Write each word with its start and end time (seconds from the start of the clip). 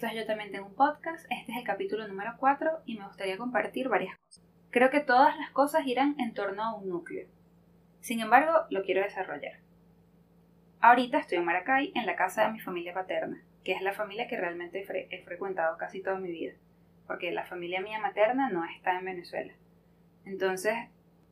Esto 0.00 0.12
es 0.12 0.16
Yo 0.16 0.26
también 0.26 0.50
tengo 0.50 0.64
un 0.64 0.74
podcast, 0.74 1.26
este 1.28 1.52
es 1.52 1.58
el 1.58 1.64
capítulo 1.64 2.08
número 2.08 2.32
4 2.38 2.84
y 2.86 2.96
me 2.96 3.04
gustaría 3.04 3.36
compartir 3.36 3.90
varias 3.90 4.16
cosas. 4.16 4.42
Creo 4.70 4.88
que 4.88 5.00
todas 5.00 5.36
las 5.36 5.50
cosas 5.50 5.86
irán 5.86 6.16
en 6.18 6.32
torno 6.32 6.62
a 6.62 6.74
un 6.74 6.88
núcleo. 6.88 7.28
Sin 8.00 8.20
embargo, 8.20 8.50
lo 8.70 8.82
quiero 8.82 9.02
desarrollar. 9.02 9.58
Ahorita 10.80 11.18
estoy 11.18 11.36
en 11.36 11.44
Maracay, 11.44 11.92
en 11.94 12.06
la 12.06 12.16
casa 12.16 12.46
de 12.46 12.52
mi 12.52 12.60
familia 12.60 12.94
paterna, 12.94 13.44
que 13.62 13.72
es 13.72 13.82
la 13.82 13.92
familia 13.92 14.26
que 14.26 14.38
realmente 14.38 14.86
he 15.10 15.22
frecuentado 15.22 15.76
casi 15.76 16.02
toda 16.02 16.18
mi 16.18 16.30
vida, 16.30 16.54
porque 17.06 17.30
la 17.30 17.44
familia 17.44 17.82
mía 17.82 18.00
materna 18.00 18.48
no 18.48 18.64
está 18.64 18.98
en 18.98 19.04
Venezuela. 19.04 19.52
Entonces, 20.24 20.76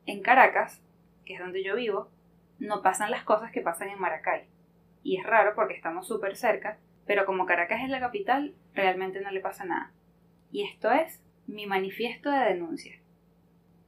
en 0.05 0.21
Caracas, 0.21 0.79
que 1.25 1.33
es 1.33 1.39
donde 1.39 1.63
yo 1.63 1.75
vivo, 1.75 2.11
no 2.59 2.83
pasan 2.83 3.09
las 3.09 3.23
cosas 3.23 3.51
que 3.51 3.61
pasan 3.61 3.89
en 3.89 3.99
Maracay. 3.99 4.45
Y 5.01 5.17
es 5.17 5.25
raro 5.25 5.55
porque 5.55 5.73
estamos 5.73 6.07
súper 6.07 6.35
cerca, 6.35 6.77
pero 7.09 7.25
como 7.25 7.47
Caracas 7.47 7.81
es 7.81 7.89
la 7.89 7.99
capital, 7.99 8.53
realmente 8.75 9.19
no 9.19 9.31
le 9.31 9.39
pasa 9.39 9.65
nada. 9.65 9.91
Y 10.51 10.61
esto 10.61 10.91
es 10.91 11.23
mi 11.47 11.65
manifiesto 11.65 12.29
de 12.29 12.37
denuncia. 12.37 13.01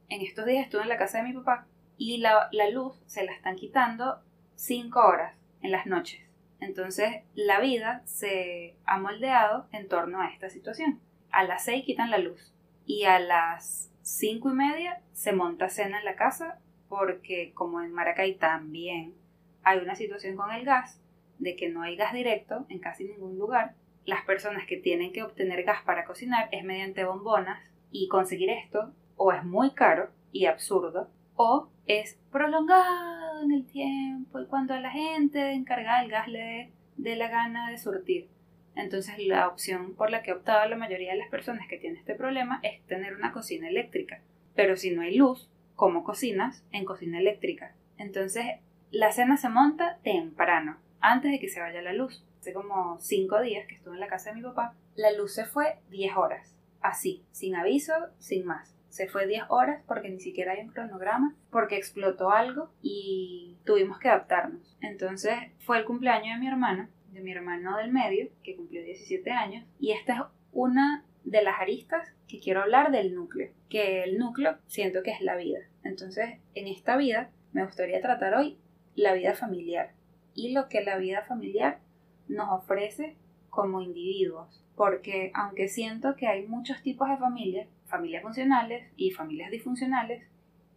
En 0.08 0.22
estos 0.22 0.44
días 0.44 0.64
estuve 0.64 0.82
en 0.82 0.88
la 0.88 0.98
casa 0.98 1.18
de 1.18 1.28
mi 1.28 1.32
papá 1.32 1.68
y 1.96 2.18
la, 2.18 2.48
la 2.50 2.68
luz 2.68 3.00
se 3.06 3.24
la 3.24 3.30
están 3.30 3.54
quitando 3.54 4.24
5 4.56 4.98
horas 4.98 5.36
en 5.60 5.70
las 5.70 5.86
noches. 5.86 6.20
Entonces 6.58 7.22
la 7.36 7.60
vida 7.60 8.02
se 8.06 8.74
ha 8.86 8.98
moldeado 8.98 9.68
en 9.70 9.86
torno 9.86 10.20
a 10.20 10.26
esta 10.26 10.50
situación. 10.50 11.00
A 11.30 11.44
las 11.44 11.62
6 11.62 11.84
quitan 11.84 12.10
la 12.10 12.18
luz 12.18 12.52
y 12.86 13.04
a 13.04 13.20
las 13.20 13.92
cinco 14.02 14.50
y 14.50 14.54
media 14.54 15.00
se 15.12 15.32
monta 15.32 15.68
cena 15.68 16.00
en 16.00 16.06
la 16.06 16.16
casa 16.16 16.58
porque 16.88 17.52
como 17.54 17.82
en 17.82 17.92
Maracay 17.92 18.34
también 18.34 19.14
hay 19.62 19.78
una 19.78 19.94
situación 19.94 20.34
con 20.34 20.50
el 20.50 20.64
gas, 20.64 21.00
de 21.42 21.56
que 21.56 21.68
no 21.68 21.82
hay 21.82 21.96
gas 21.96 22.12
directo 22.12 22.66
en 22.68 22.78
casi 22.78 23.04
ningún 23.04 23.36
lugar, 23.36 23.74
las 24.04 24.24
personas 24.24 24.66
que 24.66 24.76
tienen 24.76 25.12
que 25.12 25.22
obtener 25.22 25.64
gas 25.64 25.82
para 25.84 26.04
cocinar 26.04 26.48
es 26.52 26.64
mediante 26.64 27.04
bombonas 27.04 27.60
y 27.90 28.08
conseguir 28.08 28.50
esto 28.50 28.92
o 29.16 29.32
es 29.32 29.44
muy 29.44 29.72
caro 29.72 30.10
y 30.30 30.46
absurdo 30.46 31.10
o 31.34 31.68
es 31.86 32.18
prolongado 32.30 33.42
en 33.42 33.52
el 33.52 33.66
tiempo 33.66 34.40
y 34.40 34.46
cuando 34.46 34.74
a 34.74 34.80
la 34.80 34.90
gente 34.90 35.52
encargada 35.52 36.02
el 36.02 36.10
gas 36.10 36.28
le 36.28 36.72
dé 36.96 37.16
la 37.16 37.28
gana 37.28 37.70
de 37.70 37.78
surtir. 37.78 38.28
Entonces 38.76 39.18
la 39.18 39.48
opción 39.48 39.94
por 39.94 40.10
la 40.10 40.22
que 40.22 40.30
ha 40.30 40.36
optado 40.36 40.68
la 40.68 40.76
mayoría 40.76 41.12
de 41.12 41.18
las 41.18 41.28
personas 41.28 41.66
que 41.68 41.76
tienen 41.76 41.98
este 41.98 42.14
problema 42.14 42.60
es 42.62 42.80
tener 42.86 43.14
una 43.14 43.32
cocina 43.32 43.68
eléctrica. 43.68 44.20
Pero 44.54 44.76
si 44.76 44.92
no 44.92 45.02
hay 45.02 45.16
luz, 45.16 45.50
¿cómo 45.74 46.04
cocinas 46.04 46.64
en 46.70 46.84
cocina 46.84 47.18
eléctrica? 47.18 47.74
Entonces 47.98 48.46
la 48.92 49.10
cena 49.10 49.36
se 49.36 49.48
monta 49.48 49.98
temprano, 50.02 50.78
antes 51.02 51.30
de 51.30 51.38
que 51.38 51.48
se 51.48 51.60
vaya 51.60 51.82
la 51.82 51.92
luz. 51.92 52.24
Hace 52.40 52.52
como 52.52 52.98
cinco 53.00 53.40
días 53.40 53.66
que 53.68 53.74
estuve 53.74 53.94
en 53.94 54.00
la 54.00 54.08
casa 54.08 54.30
de 54.30 54.36
mi 54.36 54.42
papá, 54.42 54.74
la 54.96 55.12
luz 55.12 55.34
se 55.34 55.44
fue 55.44 55.78
10 55.90 56.16
horas. 56.16 56.56
Así, 56.80 57.22
sin 57.30 57.54
aviso, 57.54 57.92
sin 58.18 58.46
más. 58.46 58.74
Se 58.88 59.08
fue 59.08 59.26
10 59.26 59.44
horas 59.48 59.82
porque 59.86 60.10
ni 60.10 60.20
siquiera 60.20 60.52
hay 60.52 60.60
un 60.60 60.72
cronograma, 60.72 61.34
porque 61.50 61.76
explotó 61.76 62.30
algo 62.30 62.70
y 62.82 63.58
tuvimos 63.64 63.98
que 63.98 64.08
adaptarnos. 64.08 64.76
Entonces 64.80 65.34
fue 65.60 65.78
el 65.78 65.84
cumpleaños 65.84 66.34
de 66.34 66.40
mi 66.40 66.48
hermano 66.48 66.88
de 67.12 67.20
mi 67.20 67.32
hermano 67.32 67.76
del 67.76 67.92
medio, 67.92 68.28
que 68.42 68.56
cumplió 68.56 68.82
17 68.82 69.30
años, 69.30 69.64
y 69.78 69.92
esta 69.92 70.14
es 70.14 70.20
una 70.52 71.04
de 71.24 71.42
las 71.42 71.60
aristas 71.60 72.08
que 72.26 72.40
quiero 72.40 72.62
hablar 72.62 72.90
del 72.90 73.14
núcleo, 73.14 73.52
que 73.68 74.02
el 74.02 74.18
núcleo 74.18 74.58
siento 74.66 75.02
que 75.02 75.12
es 75.12 75.20
la 75.20 75.36
vida. 75.36 75.60
Entonces, 75.84 76.38
en 76.54 76.66
esta 76.66 76.96
vida 76.96 77.30
me 77.52 77.64
gustaría 77.64 78.00
tratar 78.00 78.34
hoy 78.34 78.58
la 78.94 79.12
vida 79.12 79.34
familiar 79.34 79.92
y 80.34 80.52
lo 80.52 80.68
que 80.68 80.82
la 80.82 80.96
vida 80.96 81.22
familiar 81.22 81.80
nos 82.28 82.50
ofrece 82.50 83.16
como 83.50 83.82
individuos, 83.82 84.64
porque 84.76 85.30
aunque 85.34 85.68
siento 85.68 86.16
que 86.16 86.26
hay 86.26 86.46
muchos 86.46 86.82
tipos 86.82 87.08
de 87.08 87.18
familias, 87.18 87.68
familias 87.86 88.22
funcionales 88.22 88.90
y 88.96 89.10
familias 89.10 89.50
disfuncionales, 89.50 90.26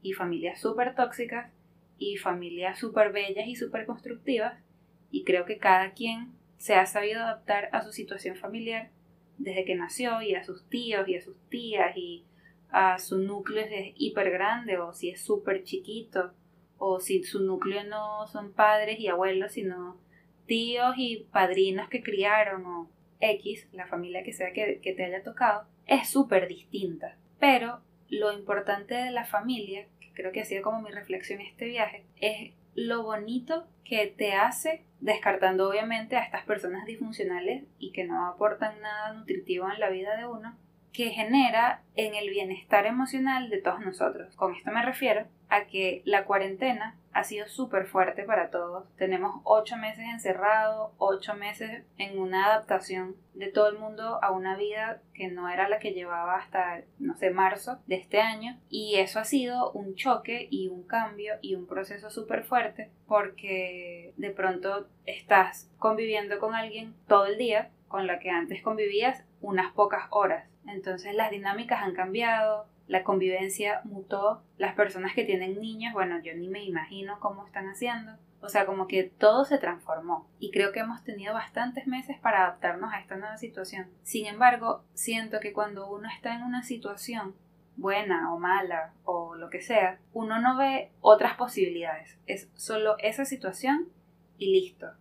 y 0.01 0.13
familias 0.13 0.59
súper 0.59 0.93
tóxicas, 0.93 1.51
y 1.97 2.17
familias 2.17 2.77
súper 2.77 3.11
bellas 3.11 3.47
y 3.47 3.55
súper 3.55 3.85
constructivas, 3.85 4.61
y 5.09 5.23
creo 5.23 5.45
que 5.45 5.57
cada 5.57 5.93
quien 5.93 6.33
se 6.57 6.75
ha 6.75 6.85
sabido 6.85 7.21
adaptar 7.21 7.69
a 7.71 7.81
su 7.81 7.91
situación 7.91 8.35
familiar 8.35 8.91
desde 9.37 9.65
que 9.65 9.75
nació 9.75 10.21
y 10.21 10.35
a 10.35 10.43
sus 10.43 10.67
tíos 10.69 11.07
y 11.07 11.15
a 11.15 11.21
sus 11.21 11.37
tías 11.49 11.95
y 11.95 12.25
a 12.69 12.99
su 12.99 13.19
núcleo 13.19 13.63
es 13.63 13.93
hiper 13.95 14.31
grande 14.31 14.77
o 14.77 14.93
si 14.93 15.09
es 15.09 15.21
súper 15.21 15.63
chiquito 15.63 16.33
o 16.77 16.99
si 16.99 17.23
su 17.23 17.41
núcleo 17.41 17.83
no 17.83 18.27
son 18.27 18.53
padres 18.53 18.99
y 18.99 19.07
abuelos 19.07 19.53
sino 19.53 19.97
tíos 20.45 20.95
y 20.97 21.27
padrinos 21.31 21.89
que 21.89 22.03
criaron 22.03 22.65
o 22.65 22.89
X, 23.19 23.67
la 23.71 23.87
familia 23.87 24.23
que 24.23 24.33
sea 24.33 24.53
que, 24.53 24.79
que 24.81 24.93
te 24.93 25.05
haya 25.05 25.23
tocado, 25.23 25.65
es 25.87 26.09
súper 26.09 26.47
distinta. 26.47 27.17
Pero 27.39 27.81
lo 28.09 28.31
importante 28.31 28.93
de 28.93 29.11
la 29.11 29.25
familia, 29.25 29.87
que 29.99 30.11
creo 30.13 30.31
que 30.31 30.41
ha 30.41 30.45
sido 30.45 30.63
como 30.63 30.81
mi 30.81 30.91
reflexión 30.91 31.41
este 31.41 31.65
viaje, 31.65 32.05
es 32.19 32.53
lo 32.75 33.03
bonito 33.03 33.67
que 33.83 34.07
te 34.07 34.33
hace, 34.33 34.83
descartando 34.99 35.69
obviamente 35.69 36.17
a 36.17 36.23
estas 36.23 36.43
personas 36.43 36.85
disfuncionales 36.85 37.63
y 37.79 37.91
que 37.91 38.03
no 38.03 38.27
aportan 38.27 38.81
nada 38.81 39.13
nutritivo 39.13 39.71
en 39.71 39.79
la 39.79 39.89
vida 39.89 40.17
de 40.17 40.27
uno, 40.27 40.57
que 40.91 41.09
genera 41.09 41.83
en 41.95 42.15
el 42.15 42.29
bienestar 42.29 42.85
emocional 42.85 43.49
de 43.49 43.61
todos 43.61 43.81
nosotros. 43.81 44.35
Con 44.35 44.55
esto 44.55 44.71
me 44.71 44.83
refiero 44.83 45.25
que 45.63 46.01
la 46.05 46.25
cuarentena 46.25 46.97
ha 47.13 47.23
sido 47.23 47.47
súper 47.47 47.87
fuerte 47.87 48.23
para 48.23 48.49
todos. 48.49 48.85
Tenemos 48.97 49.39
ocho 49.45 49.77
meses 49.77 50.03
encerrados, 50.11 50.91
ocho 50.97 51.33
meses 51.33 51.85
en 51.97 52.19
una 52.19 52.47
adaptación 52.47 53.15
de 53.33 53.47
todo 53.47 53.69
el 53.69 53.79
mundo 53.79 54.19
a 54.21 54.31
una 54.31 54.57
vida 54.57 55.01
que 55.13 55.29
no 55.29 55.47
era 55.47 55.69
la 55.69 55.79
que 55.79 55.93
llevaba 55.93 56.35
hasta, 56.35 56.81
no 56.99 57.15
sé, 57.15 57.29
marzo 57.29 57.79
de 57.87 57.95
este 57.95 58.19
año. 58.19 58.59
Y 58.69 58.95
eso 58.95 59.19
ha 59.19 59.23
sido 59.23 59.71
un 59.71 59.95
choque 59.95 60.47
y 60.51 60.67
un 60.67 60.83
cambio 60.83 61.35
y 61.41 61.55
un 61.55 61.67
proceso 61.67 62.09
súper 62.09 62.43
fuerte 62.43 62.91
porque 63.07 64.13
de 64.17 64.31
pronto 64.31 64.89
estás 65.05 65.71
conviviendo 65.79 66.37
con 66.39 66.53
alguien 66.53 66.95
todo 67.07 67.27
el 67.27 67.37
día 67.37 67.71
con 67.87 68.07
la 68.07 68.19
que 68.19 68.29
antes 68.29 68.61
convivías 68.61 69.23
unas 69.39 69.71
pocas 69.71 70.07
horas 70.09 70.49
entonces 70.67 71.13
las 71.13 71.31
dinámicas 71.31 71.81
han 71.81 71.93
cambiado, 71.93 72.67
la 72.87 73.03
convivencia 73.03 73.81
mutó, 73.83 74.43
las 74.57 74.75
personas 74.75 75.13
que 75.13 75.25
tienen 75.25 75.59
niños, 75.59 75.93
bueno, 75.93 76.21
yo 76.21 76.33
ni 76.35 76.47
me 76.47 76.63
imagino 76.63 77.19
cómo 77.19 77.45
están 77.45 77.67
haciendo. 77.67 78.13
O 78.41 78.49
sea, 78.49 78.65
como 78.65 78.87
que 78.87 79.03
todo 79.03 79.43
se 79.43 79.57
transformó 79.57 80.29
y 80.39 80.51
creo 80.51 80.71
que 80.71 80.81
hemos 80.81 81.03
tenido 81.03 81.33
bastantes 81.33 81.87
meses 81.87 82.19
para 82.19 82.43
adaptarnos 82.43 82.93
a 82.93 82.99
esta 82.99 83.15
nueva 83.15 83.37
situación. 83.37 83.87
Sin 84.03 84.27
embargo, 84.27 84.83
siento 84.93 85.39
que 85.39 85.51
cuando 85.51 85.89
uno 85.91 86.07
está 86.13 86.35
en 86.35 86.43
una 86.43 86.61
situación 86.61 87.33
buena 87.75 88.31
o 88.31 88.37
mala 88.37 88.93
o 89.03 89.35
lo 89.35 89.49
que 89.49 89.61
sea, 89.61 89.99
uno 90.13 90.39
no 90.39 90.57
ve 90.57 90.91
otras 91.01 91.35
posibilidades. 91.35 92.19
Es 92.27 92.49
solo 92.53 92.97
esa 92.99 93.25
situación 93.25 93.89
y 94.37 94.51
listo. 94.51 94.91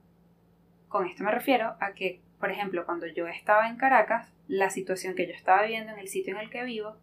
Con 0.89 1.07
esto 1.07 1.23
me 1.23 1.31
refiero 1.31 1.77
a 1.81 1.93
que 1.93 2.23
por 2.45 2.51
ejemplo, 2.51 2.85
cuando 2.85 3.07
yo 3.07 3.27
estaba 3.27 3.71
en 3.71 3.77
Caracas, 3.77 4.31
la 4.49 4.69
situación 4.69 5.15
que 5.15 5.27
yo 5.27 5.33
estaba 5.33 5.63
viviendo 5.63 5.93
en 5.93 5.99
el 5.99 6.09
sitio 6.09 6.35
en 6.35 6.43
el 6.43 6.51
que 6.51 6.63
vivo 6.63 6.99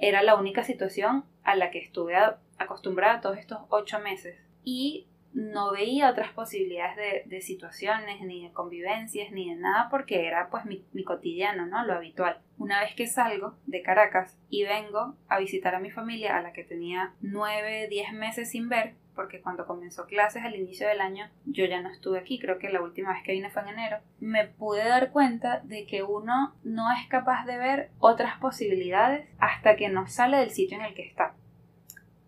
era 0.00 0.22
la 0.22 0.34
única 0.34 0.64
situación 0.64 1.24
a 1.44 1.54
la 1.54 1.70
que 1.70 1.78
estuve 1.78 2.16
acostumbrada 2.58 3.20
todos 3.20 3.38
estos 3.38 3.60
ocho 3.68 4.00
meses. 4.00 4.36
Y 4.64 5.06
no 5.32 5.72
veía 5.72 6.10
otras 6.10 6.32
posibilidades 6.32 7.28
de, 7.28 7.40
situaciones, 7.40 8.20
ni 8.20 8.44
de 8.44 8.52
convivencias, 8.52 9.32
ni 9.32 9.50
de 9.50 9.56
nada, 9.56 9.88
porque 9.90 10.26
era 10.26 10.50
pues 10.50 10.64
mi, 10.64 10.84
mi, 10.92 11.04
cotidiano, 11.04 11.66
¿no? 11.66 11.84
Lo 11.84 11.94
habitual. 11.94 12.40
Una 12.58 12.80
vez 12.80 12.94
que 12.94 13.06
salgo 13.06 13.54
de 13.66 13.82
Caracas 13.82 14.38
y 14.48 14.64
vengo 14.64 15.14
a 15.28 15.38
visitar 15.38 15.74
a 15.74 15.80
mi 15.80 15.90
familia, 15.90 16.36
a 16.36 16.42
la 16.42 16.52
que 16.52 16.64
tenía 16.64 17.14
nueve, 17.20 17.86
diez 17.88 18.12
meses 18.12 18.50
sin 18.50 18.68
ver, 18.68 18.94
porque 19.14 19.40
cuando 19.40 19.66
comenzó 19.66 20.06
clases 20.06 20.44
al 20.44 20.56
inicio 20.56 20.88
del 20.88 21.00
año 21.00 21.28
yo 21.44 21.64
ya 21.66 21.80
no 21.80 21.90
estuve 21.90 22.18
aquí, 22.18 22.38
creo 22.38 22.58
que 22.58 22.70
la 22.70 22.82
última 22.82 23.12
vez 23.12 23.22
que 23.22 23.32
vine 23.32 23.50
fue 23.50 23.62
en 23.62 23.68
enero, 23.68 23.98
me 24.18 24.46
pude 24.46 24.82
dar 24.84 25.10
cuenta 25.10 25.60
de 25.60 25.86
que 25.86 26.02
uno 26.02 26.54
no 26.64 26.86
es 26.92 27.06
capaz 27.08 27.44
de 27.44 27.58
ver 27.58 27.90
otras 27.98 28.38
posibilidades 28.38 29.28
hasta 29.38 29.76
que 29.76 29.88
no 29.88 30.06
sale 30.06 30.38
del 30.38 30.50
sitio 30.50 30.78
en 30.78 30.84
el 30.84 30.94
que 30.94 31.06
está. 31.06 31.34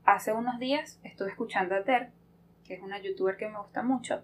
Hace 0.05 0.33
unos 0.33 0.59
días 0.59 1.01
estuve 1.05 1.31
escuchando 1.31 1.77
a 1.77 1.85
Ter, 1.85 2.11
que 2.65 2.75
es 2.75 2.83
una 2.83 3.01
youtuber 3.01 3.37
que 3.37 3.49
me 3.49 3.59
gusta 3.59 3.83
mucho, 3.83 4.23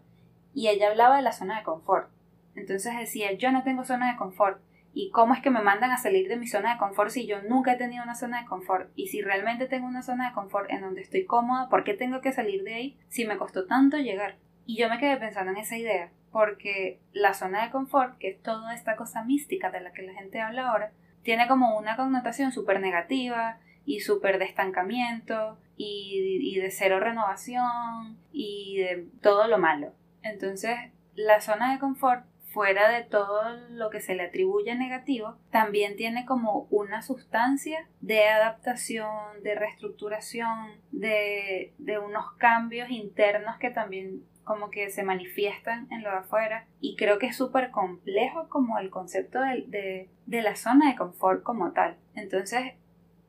y 0.54 0.68
ella 0.68 0.88
hablaba 0.88 1.16
de 1.16 1.22
la 1.22 1.32
zona 1.32 1.58
de 1.58 1.64
confort. 1.64 2.10
Entonces 2.54 2.96
decía, 2.98 3.32
yo 3.32 3.52
no 3.52 3.62
tengo 3.62 3.84
zona 3.84 4.12
de 4.12 4.18
confort, 4.18 4.60
y 4.94 5.10
cómo 5.10 5.34
es 5.34 5.40
que 5.40 5.50
me 5.50 5.62
mandan 5.62 5.92
a 5.92 5.98
salir 5.98 6.28
de 6.28 6.36
mi 6.36 6.46
zona 6.46 6.72
de 6.72 6.78
confort 6.78 7.10
si 7.10 7.26
yo 7.26 7.40
nunca 7.42 7.72
he 7.72 7.76
tenido 7.76 8.02
una 8.02 8.14
zona 8.14 8.40
de 8.40 8.48
confort 8.48 8.90
y 8.96 9.08
si 9.08 9.22
realmente 9.22 9.66
tengo 9.66 9.86
una 9.86 10.02
zona 10.02 10.28
de 10.28 10.34
confort 10.34 10.70
en 10.70 10.80
donde 10.80 11.02
estoy 11.02 11.24
cómoda, 11.24 11.68
¿por 11.68 11.84
qué 11.84 11.94
tengo 11.94 12.20
que 12.20 12.32
salir 12.32 12.64
de 12.64 12.74
ahí 12.74 12.98
si 13.08 13.24
me 13.26 13.36
costó 13.36 13.66
tanto 13.66 13.98
llegar? 13.98 14.36
Y 14.66 14.76
yo 14.76 14.88
me 14.88 14.98
quedé 14.98 15.16
pensando 15.16 15.52
en 15.52 15.58
esa 15.58 15.76
idea 15.76 16.10
porque 16.32 17.00
la 17.12 17.34
zona 17.34 17.64
de 17.64 17.70
confort, 17.70 18.18
que 18.18 18.30
es 18.30 18.42
toda 18.42 18.74
esta 18.74 18.96
cosa 18.96 19.22
mística 19.22 19.70
de 19.70 19.80
la 19.80 19.92
que 19.92 20.02
la 20.02 20.14
gente 20.14 20.40
habla 20.40 20.68
ahora, 20.68 20.92
tiene 21.22 21.46
como 21.48 21.78
una 21.78 21.96
connotación 21.96 22.52
súper 22.52 22.80
negativa 22.80 23.58
y 23.88 24.00
súper 24.00 24.38
de 24.38 24.44
estancamiento 24.44 25.58
y, 25.78 26.58
de 26.60 26.70
cero 26.70 27.00
renovación 27.00 28.18
y 28.32 28.76
de 28.76 29.06
todo 29.22 29.48
lo 29.48 29.56
malo. 29.56 29.94
Entonces, 30.22 30.76
la 31.14 31.40
zona 31.40 31.72
de 31.72 31.78
confort 31.78 32.26
fuera 32.52 32.90
de 32.90 33.04
todo 33.04 33.56
lo 33.70 33.88
que 33.88 34.00
se 34.00 34.14
le 34.14 34.24
atribuye 34.24 34.74
negativo, 34.74 35.38
también 35.50 35.96
tiene 35.96 36.26
como 36.26 36.66
una 36.70 37.00
sustancia 37.00 37.88
de 38.00 38.28
adaptación, 38.28 39.42
de 39.42 39.54
reestructuración, 39.54 40.72
de, 40.92 41.72
de 41.78 41.98
unos 41.98 42.32
cambios 42.36 42.90
internos 42.90 43.56
que 43.56 43.70
también 43.70 44.22
como 44.44 44.70
que 44.70 44.90
se 44.90 45.02
manifiestan 45.02 45.88
en 45.90 46.02
lo 46.02 46.10
de 46.10 46.16
afuera 46.16 46.66
y 46.80 46.96
creo 46.96 47.18
que 47.18 47.26
es 47.26 47.36
súper 47.36 47.70
complejo 47.70 48.48
como 48.48 48.78
el 48.78 48.88
concepto 48.88 49.40
de, 49.40 50.08
de, 50.26 50.42
la 50.42 50.56
zona 50.56 50.90
de 50.90 50.96
confort 50.96 51.42
como 51.42 51.72
tal. 51.72 51.96
Entonces, 52.14 52.72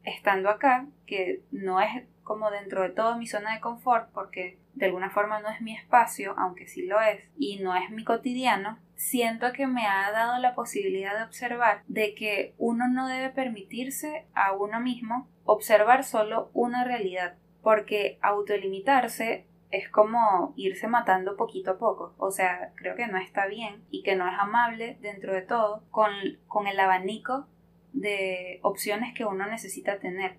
estando 0.09 0.49
acá, 0.49 0.87
que 1.05 1.41
no 1.51 1.81
es 1.81 2.03
como 2.23 2.51
dentro 2.51 2.83
de 2.83 2.89
todo 2.89 3.17
mi 3.17 3.25
zona 3.25 3.55
de 3.55 3.59
confort 3.59 4.11
porque 4.13 4.59
de 4.75 4.85
alguna 4.85 5.09
forma 5.09 5.41
no 5.41 5.49
es 5.49 5.61
mi 5.61 5.75
espacio, 5.75 6.35
aunque 6.37 6.67
sí 6.67 6.85
lo 6.85 7.01
es, 7.01 7.21
y 7.37 7.59
no 7.59 7.75
es 7.75 7.89
mi 7.89 8.03
cotidiano, 8.03 8.77
siento 8.95 9.51
que 9.51 9.67
me 9.67 9.87
ha 9.87 10.11
dado 10.11 10.39
la 10.39 10.55
posibilidad 10.55 11.17
de 11.17 11.23
observar 11.23 11.83
de 11.87 12.15
que 12.15 12.53
uno 12.57 12.87
no 12.87 13.07
debe 13.07 13.29
permitirse 13.29 14.27
a 14.33 14.53
uno 14.53 14.79
mismo 14.79 15.27
observar 15.43 16.03
solo 16.03 16.49
una 16.53 16.83
realidad, 16.83 17.35
porque 17.61 18.19
autolimitarse 18.21 19.45
es 19.71 19.89
como 19.89 20.53
irse 20.55 20.87
matando 20.87 21.35
poquito 21.35 21.71
a 21.71 21.77
poco. 21.77 22.13
O 22.17 22.31
sea, 22.31 22.71
creo 22.75 22.95
que 22.95 23.07
no 23.07 23.17
está 23.17 23.47
bien 23.47 23.83
y 23.89 24.03
que 24.03 24.15
no 24.15 24.27
es 24.27 24.33
amable 24.37 24.97
dentro 25.01 25.33
de 25.33 25.41
todo 25.41 25.83
con, 25.91 26.11
con 26.47 26.67
el 26.67 26.79
abanico 26.79 27.47
de 27.93 28.59
opciones 28.61 29.13
que 29.13 29.25
uno 29.25 29.45
necesita 29.47 29.99
tener. 29.99 30.37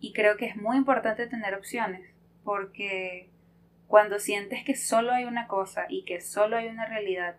Y 0.00 0.12
creo 0.12 0.36
que 0.36 0.46
es 0.46 0.56
muy 0.56 0.76
importante 0.76 1.26
tener 1.26 1.54
opciones 1.54 2.14
porque 2.44 3.30
cuando 3.86 4.18
sientes 4.18 4.64
que 4.64 4.76
solo 4.76 5.12
hay 5.12 5.24
una 5.24 5.46
cosa 5.46 5.86
y 5.88 6.04
que 6.04 6.20
solo 6.20 6.56
hay 6.56 6.68
una 6.68 6.86
realidad 6.86 7.36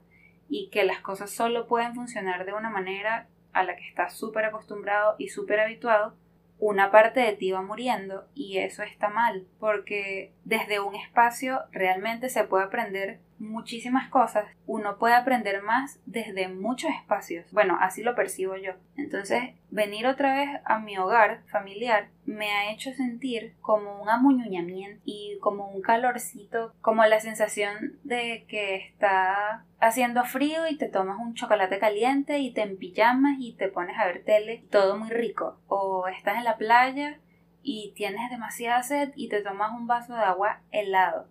y 0.49 0.69
que 0.69 0.83
las 0.83 0.99
cosas 0.99 1.31
solo 1.31 1.67
pueden 1.67 1.95
funcionar 1.95 2.45
de 2.45 2.53
una 2.53 2.69
manera 2.69 3.27
a 3.53 3.63
la 3.63 3.75
que 3.75 3.87
estás 3.87 4.17
súper 4.17 4.45
acostumbrado 4.45 5.15
y 5.17 5.29
súper 5.29 5.59
habituado, 5.59 6.15
una 6.59 6.91
parte 6.91 7.19
de 7.19 7.33
ti 7.33 7.51
va 7.51 7.61
muriendo 7.61 8.27
y 8.33 8.57
eso 8.59 8.83
está 8.83 9.09
mal, 9.09 9.47
porque 9.59 10.33
desde 10.43 10.79
un 10.79 10.95
espacio 10.95 11.61
realmente 11.71 12.29
se 12.29 12.43
puede 12.43 12.65
aprender 12.65 13.19
muchísimas 13.39 14.09
cosas, 14.09 14.45
uno 14.65 14.97
puede 14.97 15.15
aprender 15.15 15.61
más 15.61 15.99
desde 16.05 16.47
muchos 16.47 16.91
espacios. 16.91 17.51
Bueno, 17.51 17.77
así 17.79 18.03
lo 18.03 18.15
percibo 18.15 18.55
yo. 18.55 18.73
Entonces, 18.95 19.41
venir 19.69 20.07
otra 20.07 20.33
vez 20.33 20.61
a 20.65 20.79
mi 20.79 20.97
hogar 20.97 21.41
familiar 21.47 22.09
me 22.25 22.51
ha 22.51 22.71
hecho 22.71 22.91
sentir 22.93 23.53
como 23.61 24.01
un 24.01 24.09
amuñuñamiento 24.09 25.01
y 25.05 25.37
como 25.41 25.67
un 25.67 25.81
calorcito, 25.81 26.73
como 26.81 27.05
la 27.05 27.19
sensación 27.19 27.99
de 28.03 28.45
que 28.47 28.75
está 28.75 29.65
haciendo 29.79 30.23
frío 30.23 30.67
y 30.67 30.77
te 30.77 30.89
tomas 30.89 31.19
un 31.19 31.35
chocolate 31.35 31.77
caliente 31.77 32.39
y 32.39 32.51
te 32.51 32.63
empijamas 32.63 33.37
y 33.39 33.53
te 33.53 33.67
pones 33.67 33.97
a 33.99 34.05
ver 34.05 34.23
tele, 34.23 34.63
todo 34.71 34.97
muy 34.97 35.09
rico. 35.09 35.59
O 35.67 36.07
estás 36.07 36.37
en 36.37 36.45
la 36.45 36.57
playa 36.57 37.19
y 37.61 37.93
tienes 37.95 38.29
demasiada 38.29 38.81
sed 38.83 39.11
y 39.15 39.29
te 39.29 39.41
tomas 39.41 39.71
un 39.71 39.87
vaso 39.87 40.13
de 40.13 40.21
agua 40.21 40.61
helado 40.71 41.27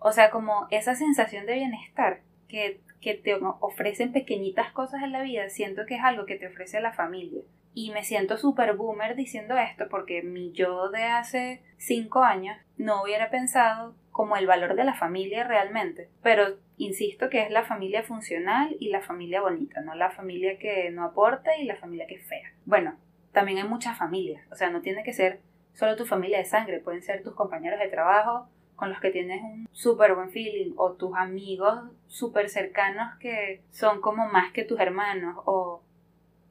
o 0.00 0.12
sea, 0.12 0.30
como 0.30 0.66
esa 0.70 0.94
sensación 0.94 1.46
de 1.46 1.54
bienestar 1.54 2.22
que, 2.48 2.80
que 3.00 3.14
te 3.14 3.34
ofrecen 3.60 4.12
pequeñitas 4.12 4.72
cosas 4.72 5.02
en 5.02 5.12
la 5.12 5.22
vida, 5.22 5.48
siento 5.48 5.86
que 5.86 5.94
es 5.96 6.02
algo 6.02 6.26
que 6.26 6.36
te 6.36 6.48
ofrece 6.48 6.80
la 6.80 6.92
familia. 6.92 7.42
Y 7.72 7.92
me 7.92 8.02
siento 8.02 8.36
súper 8.36 8.74
boomer 8.74 9.14
diciendo 9.14 9.56
esto 9.56 9.88
porque 9.88 10.22
mi 10.22 10.50
yo 10.52 10.90
de 10.90 11.04
hace 11.04 11.62
cinco 11.76 12.24
años 12.24 12.56
no 12.76 13.02
hubiera 13.02 13.30
pensado 13.30 13.94
como 14.10 14.36
el 14.36 14.46
valor 14.46 14.74
de 14.74 14.84
la 14.84 14.94
familia 14.94 15.44
realmente. 15.44 16.08
Pero 16.22 16.58
insisto 16.78 17.28
que 17.28 17.42
es 17.42 17.50
la 17.50 17.62
familia 17.62 18.02
funcional 18.02 18.76
y 18.80 18.88
la 18.88 19.02
familia 19.02 19.40
bonita, 19.40 19.82
no 19.82 19.94
la 19.94 20.10
familia 20.10 20.58
que 20.58 20.90
no 20.90 21.04
aporta 21.04 21.56
y 21.56 21.64
la 21.64 21.76
familia 21.76 22.06
que 22.06 22.16
es 22.16 22.26
fea. 22.26 22.52
Bueno, 22.64 22.96
también 23.32 23.58
hay 23.58 23.64
muchas 23.64 23.96
familias, 23.96 24.42
o 24.50 24.56
sea, 24.56 24.70
no 24.70 24.80
tiene 24.80 25.04
que 25.04 25.12
ser 25.12 25.40
solo 25.74 25.94
tu 25.94 26.04
familia 26.04 26.38
de 26.38 26.44
sangre, 26.46 26.80
pueden 26.80 27.02
ser 27.02 27.22
tus 27.22 27.34
compañeros 27.34 27.78
de 27.78 27.88
trabajo, 27.88 28.48
con 28.80 28.88
los 28.88 28.98
que 28.98 29.10
tienes 29.10 29.42
un 29.42 29.68
súper 29.70 30.14
buen 30.14 30.30
feeling 30.30 30.72
o 30.76 30.94
tus 30.94 31.14
amigos 31.14 31.78
súper 32.08 32.48
cercanos 32.48 33.14
que 33.18 33.62
son 33.70 34.00
como 34.00 34.26
más 34.26 34.52
que 34.52 34.64
tus 34.64 34.80
hermanos 34.80 35.36
o 35.44 35.82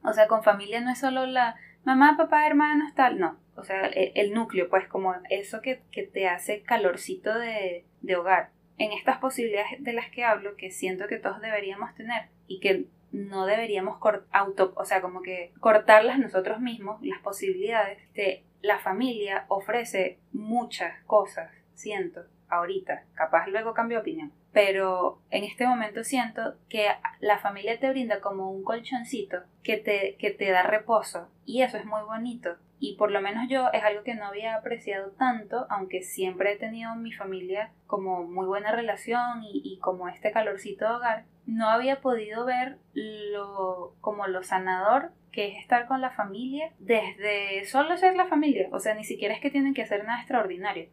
o 0.04 0.14
sea 0.14 0.28
con 0.28 0.44
familia 0.44 0.80
no 0.80 0.92
es 0.92 1.00
solo 1.00 1.26
la 1.26 1.56
mamá 1.84 2.16
papá 2.16 2.46
hermanos 2.46 2.94
tal 2.96 3.20
no 3.20 3.38
o 3.56 3.64
sea 3.64 3.88
el, 3.88 4.32
núcleo 4.32 4.70
pues 4.70 4.88
como 4.88 5.16
eso 5.32 5.62
que, 5.62 5.82
que 5.92 6.04
te 6.04 6.28
hace 6.28 6.62
calorcito 6.62 7.38
de, 7.38 7.84
de 8.02 8.16
hogar 8.16 8.52
en 8.78 8.92
estas 8.92 9.18
posibilidades 9.18 9.84
de 9.84 9.94
las 9.94 10.10
que 10.12 10.24
hablo 10.24 10.56
que 10.56 10.70
siento 10.70 11.08
que 11.08 11.18
todos 11.18 11.42
deberíamos 11.42 11.94
tener 11.96 12.30
y 12.48 12.60
que 12.60 12.86
no 13.12 13.48
deberíamos 13.48 13.98
auto, 14.32 14.72
o 14.76 14.86
sea, 14.86 15.02
como 15.02 15.24
que 15.24 15.52
cortarlas 15.60 16.20
nosotros 16.20 16.60
mismos, 16.60 17.02
las 17.02 17.20
posibilidades. 17.22 17.98
De, 18.14 18.44
la 18.62 18.80
familia 18.80 19.46
ofrece 19.48 20.20
muchas 20.32 21.02
cosas 21.06 21.50
siento 21.80 22.26
ahorita, 22.50 23.04
capaz 23.14 23.48
luego 23.48 23.74
cambio 23.74 24.00
opinión, 24.00 24.34
pero 24.52 25.22
en 25.30 25.44
este 25.44 25.66
momento 25.66 26.04
siento 26.04 26.56
que 26.68 26.88
la 27.20 27.38
familia 27.38 27.80
te 27.80 27.90
brinda 27.90 28.20
como 28.20 28.52
un 28.52 28.64
colchoncito 28.64 29.38
que 29.64 29.78
te, 29.78 30.16
que 30.18 30.32
te 30.32 30.50
da 30.52 30.64
reposo 30.64 31.30
y 31.46 31.62
eso 31.62 31.78
es 31.78 31.86
muy 31.86 32.02
bonito 32.02 32.58
y 32.80 32.96
por 32.96 33.12
lo 33.12 33.22
menos 33.22 33.50
yo 33.50 33.70
es 33.74 33.84
algo 33.84 34.04
que 34.04 34.16
no 34.16 34.26
había 34.26 34.56
apreciado 34.56 35.12
tanto, 35.12 35.68
aunque 35.70 36.02
siempre 36.02 36.54
he 36.54 36.58
tenido 36.58 36.96
mi 36.96 37.12
familia 37.12 37.72
como 37.88 38.24
muy 38.24 38.46
buena 38.46 38.72
relación 38.72 39.44
y, 39.44 39.62
y, 39.64 39.80
como 39.80 40.08
este 40.08 40.32
calorcito 40.32 40.86
de 40.86 40.96
hogar, 40.96 41.26
no 41.46 41.70
había 41.70 42.00
podido 42.00 42.46
ver 42.46 42.78
lo 42.94 43.96
como 44.00 44.28
lo 44.28 44.44
sanador 44.44 45.12
que 45.32 45.48
es 45.50 45.60
estar 45.60 45.88
con 45.88 46.02
la 46.02 46.12
familia 46.12 46.72
desde 46.80 47.66
solo 47.66 47.98
ser 47.98 48.16
la 48.16 48.26
familia, 48.26 48.68
o 48.72 48.80
sea, 48.80 48.96
ni 48.96 49.04
siquiera 49.04 49.34
es 49.34 49.42
que 49.42 49.52
tienen 49.52 49.74
que 49.74 49.84
hacer 49.84 50.04
nada 50.06 50.20
extraordinario, 50.20 50.90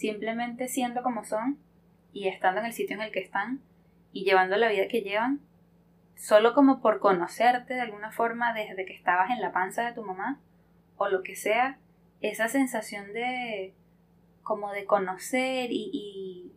simplemente 0.00 0.66
siendo 0.66 1.02
como 1.02 1.24
son 1.24 1.58
y 2.14 2.28
estando 2.28 2.60
en 2.60 2.66
el 2.66 2.72
sitio 2.72 2.96
en 2.96 3.02
el 3.02 3.12
que 3.12 3.20
están 3.20 3.60
y 4.12 4.24
llevando 4.24 4.56
la 4.56 4.68
vida 4.68 4.88
que 4.88 5.02
llevan, 5.02 5.40
solo 6.16 6.54
como 6.54 6.80
por 6.80 7.00
conocerte 7.00 7.74
de 7.74 7.82
alguna 7.82 8.10
forma 8.10 8.54
desde 8.54 8.86
que 8.86 8.94
estabas 8.94 9.28
en 9.28 9.42
la 9.42 9.52
panza 9.52 9.84
de 9.84 9.92
tu 9.92 10.02
mamá 10.02 10.40
o 10.96 11.08
lo 11.10 11.22
que 11.22 11.36
sea, 11.36 11.78
esa 12.22 12.48
sensación 12.48 13.12
de 13.12 13.74
como 14.42 14.72
de 14.72 14.86
conocer 14.86 15.70
y, 15.70 15.90
y 15.92 16.52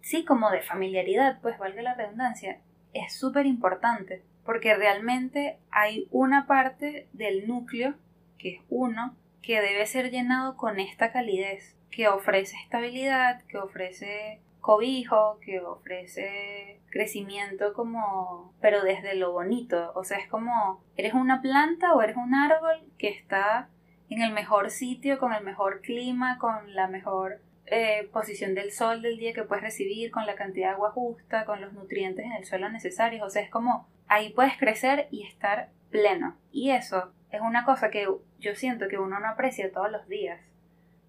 sí, 0.00 0.24
como 0.24 0.50
de 0.50 0.62
familiaridad, 0.62 1.40
pues 1.42 1.58
valga 1.58 1.82
la 1.82 1.94
redundancia, 1.94 2.60
es 2.94 3.12
súper 3.12 3.46
importante 3.46 4.22
porque 4.44 4.76
realmente 4.76 5.58
hay 5.72 6.06
una 6.12 6.46
parte 6.46 7.08
del 7.12 7.48
núcleo, 7.48 7.96
que 8.38 8.54
es 8.54 8.60
uno, 8.68 9.16
que 9.42 9.60
debe 9.60 9.86
ser 9.86 10.10
llenado 10.10 10.56
con 10.56 10.80
esta 10.80 11.12
calidez, 11.12 11.76
que 11.90 12.08
ofrece 12.08 12.56
estabilidad, 12.56 13.42
que 13.44 13.58
ofrece 13.58 14.40
cobijo, 14.60 15.38
que 15.40 15.60
ofrece 15.60 16.80
crecimiento 16.90 17.72
como, 17.72 18.52
pero 18.60 18.82
desde 18.82 19.14
lo 19.14 19.32
bonito, 19.32 19.92
o 19.94 20.04
sea, 20.04 20.18
es 20.18 20.28
como, 20.28 20.82
eres 20.96 21.14
una 21.14 21.40
planta 21.40 21.94
o 21.94 22.02
eres 22.02 22.16
un 22.16 22.34
árbol 22.34 22.76
que 22.98 23.08
está 23.08 23.68
en 24.10 24.22
el 24.22 24.32
mejor 24.32 24.70
sitio, 24.70 25.18
con 25.18 25.32
el 25.32 25.44
mejor 25.44 25.80
clima, 25.80 26.38
con 26.38 26.74
la 26.74 26.88
mejor 26.88 27.40
eh, 27.70 28.08
posición 28.12 28.54
del 28.54 28.72
sol 28.72 29.02
del 29.02 29.18
día 29.18 29.32
que 29.32 29.42
puedes 29.42 29.64
recibir, 29.64 30.10
con 30.10 30.26
la 30.26 30.34
cantidad 30.34 30.68
de 30.68 30.74
agua 30.74 30.90
justa, 30.90 31.44
con 31.44 31.60
los 31.60 31.72
nutrientes 31.72 32.24
en 32.24 32.32
el 32.32 32.44
suelo 32.44 32.68
necesarios, 32.68 33.26
o 33.26 33.30
sea, 33.30 33.42
es 33.42 33.50
como, 33.50 33.88
ahí 34.06 34.30
puedes 34.30 34.56
crecer 34.56 35.08
y 35.10 35.26
estar 35.26 35.70
pleno. 35.90 36.36
Y 36.52 36.70
eso 36.70 37.12
es 37.30 37.40
una 37.40 37.64
cosa 37.64 37.90
que 37.90 38.06
yo 38.38 38.54
siento 38.54 38.88
que 38.88 38.98
uno 38.98 39.20
no 39.20 39.28
aprecia 39.28 39.72
todos 39.72 39.90
los 39.90 40.08
días. 40.08 40.40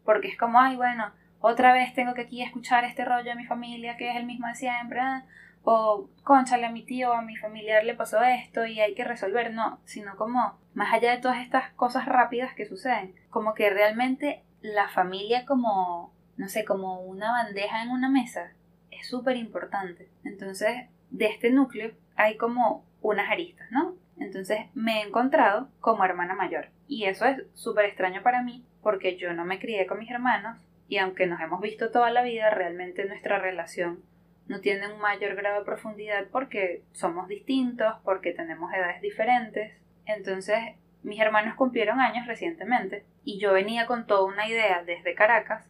Porque 0.03 0.27
es 0.27 0.37
como, 0.37 0.59
ay, 0.59 0.75
bueno, 0.75 1.11
otra 1.39 1.73
vez 1.73 1.93
tengo 1.93 2.13
que 2.13 2.21
aquí 2.21 2.41
escuchar 2.41 2.83
este 2.83 3.05
rollo 3.05 3.29
de 3.29 3.35
mi 3.35 3.45
familia 3.45 3.97
que 3.97 4.09
es 4.09 4.17
el 4.17 4.25
mismo 4.25 4.47
de 4.47 4.55
siempre, 4.55 4.99
ah, 4.99 5.25
o 5.63 6.09
conchale 6.23 6.65
a 6.65 6.71
mi 6.71 6.83
tío 6.83 7.11
o 7.11 7.13
a 7.13 7.21
mi 7.21 7.35
familiar 7.35 7.83
le 7.83 7.93
pasó 7.93 8.21
esto 8.23 8.65
y 8.65 8.79
hay 8.79 8.95
que 8.95 9.03
resolver, 9.03 9.53
no, 9.53 9.79
sino 9.85 10.15
como 10.15 10.57
más 10.73 10.93
allá 10.93 11.11
de 11.11 11.21
todas 11.21 11.39
estas 11.39 11.71
cosas 11.71 12.05
rápidas 12.05 12.53
que 12.53 12.65
suceden, 12.65 13.15
como 13.29 13.53
que 13.53 13.69
realmente 13.69 14.43
la 14.61 14.89
familia 14.89 15.45
como, 15.45 16.13
no 16.39 16.47
sé, 16.47 16.63
como 16.63 17.01
una 17.01 17.33
bandeja 17.33 17.83
en 17.83 17.89
una 17.89 18.09
mesa 18.09 18.53
es 18.91 19.05
súper 19.07 19.35
importante. 19.35 20.07
Entonces, 20.23 20.87
de 21.09 21.25
este 21.25 21.51
núcleo 21.51 21.91
hay 22.15 22.37
como 22.37 22.85
unas 23.01 23.29
aristas, 23.29 23.69
¿no? 23.71 23.95
Entonces 24.17 24.59
me 24.73 24.99
he 25.01 25.05
encontrado 25.05 25.69
como 25.81 26.05
hermana 26.05 26.35
mayor. 26.35 26.69
Y 26.87 27.03
eso 27.05 27.25
es 27.25 27.43
súper 27.55 27.85
extraño 27.85 28.23
para 28.23 28.41
mí 28.41 28.65
porque 28.81 29.17
yo 29.17 29.33
no 29.33 29.43
me 29.43 29.59
crié 29.59 29.85
con 29.85 29.99
mis 29.99 30.09
hermanos 30.09 30.65
y 30.87 30.97
aunque 30.97 31.27
nos 31.27 31.41
hemos 31.41 31.59
visto 31.59 31.91
toda 31.91 32.09
la 32.09 32.23
vida, 32.23 32.49
realmente 32.49 33.03
nuestra 33.03 33.37
relación 33.39 34.01
no 34.47 34.61
tiene 34.61 34.87
un 34.87 35.01
mayor 35.01 35.35
grado 35.35 35.59
de 35.59 35.65
profundidad 35.65 36.27
porque 36.31 36.83
somos 36.93 37.27
distintos, 37.27 37.95
porque 38.05 38.31
tenemos 38.31 38.73
edades 38.73 39.01
diferentes. 39.01 39.73
Entonces, 40.05 40.57
mis 41.03 41.19
hermanos 41.19 41.55
cumplieron 41.55 41.99
años 41.99 42.27
recientemente 42.27 43.03
y 43.25 43.39
yo 43.39 43.51
venía 43.51 43.85
con 43.87 44.07
toda 44.07 44.23
una 44.23 44.47
idea 44.47 44.83
desde 44.85 45.15
Caracas 45.15 45.69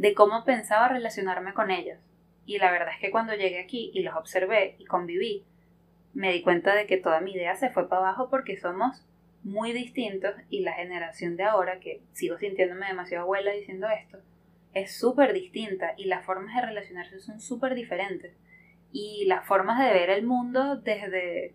de 0.00 0.14
cómo 0.14 0.44
pensaba 0.46 0.88
relacionarme 0.88 1.52
con 1.52 1.70
ellos. 1.70 1.98
Y 2.46 2.56
la 2.56 2.72
verdad 2.72 2.94
es 2.94 3.00
que 3.00 3.10
cuando 3.10 3.34
llegué 3.34 3.60
aquí 3.60 3.90
y 3.92 4.02
los 4.02 4.16
observé 4.16 4.76
y 4.78 4.86
conviví, 4.86 5.44
me 6.14 6.32
di 6.32 6.40
cuenta 6.40 6.74
de 6.74 6.86
que 6.86 6.96
toda 6.96 7.20
mi 7.20 7.32
idea 7.32 7.54
se 7.54 7.68
fue 7.68 7.86
para 7.86 8.00
abajo 8.00 8.30
porque 8.30 8.56
somos 8.56 9.06
muy 9.42 9.74
distintos 9.74 10.32
y 10.48 10.60
la 10.60 10.72
generación 10.72 11.36
de 11.36 11.44
ahora, 11.44 11.80
que 11.80 12.00
sigo 12.14 12.38
sintiéndome 12.38 12.86
demasiado 12.86 13.24
abuela 13.24 13.52
diciendo 13.52 13.88
esto, 13.90 14.16
es 14.72 14.96
súper 14.96 15.34
distinta 15.34 15.92
y 15.98 16.06
las 16.06 16.24
formas 16.24 16.54
de 16.54 16.62
relacionarse 16.62 17.20
son 17.20 17.38
súper 17.38 17.74
diferentes. 17.74 18.34
Y 18.92 19.26
las 19.26 19.46
formas 19.46 19.78
de 19.80 19.92
ver 19.92 20.08
el 20.08 20.24
mundo 20.24 20.76
desde 20.76 21.54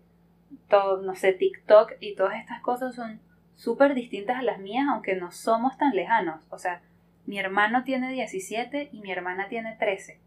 todo, 0.68 1.02
no 1.02 1.16
sé, 1.16 1.32
TikTok 1.32 1.94
y 1.98 2.14
todas 2.14 2.38
estas 2.38 2.62
cosas 2.62 2.94
son 2.94 3.20
súper 3.56 3.94
distintas 3.94 4.38
a 4.38 4.42
las 4.42 4.60
mías, 4.60 4.86
aunque 4.88 5.16
no 5.16 5.32
somos 5.32 5.76
tan 5.78 5.96
lejanos. 5.96 6.46
O 6.50 6.58
sea, 6.58 6.80
mi 7.26 7.38
hermano 7.38 7.84
tiene 7.84 8.12
17 8.12 8.90
y 8.92 9.00
mi 9.00 9.10
hermana 9.10 9.48
tiene 9.48 9.76
13. 9.76 10.20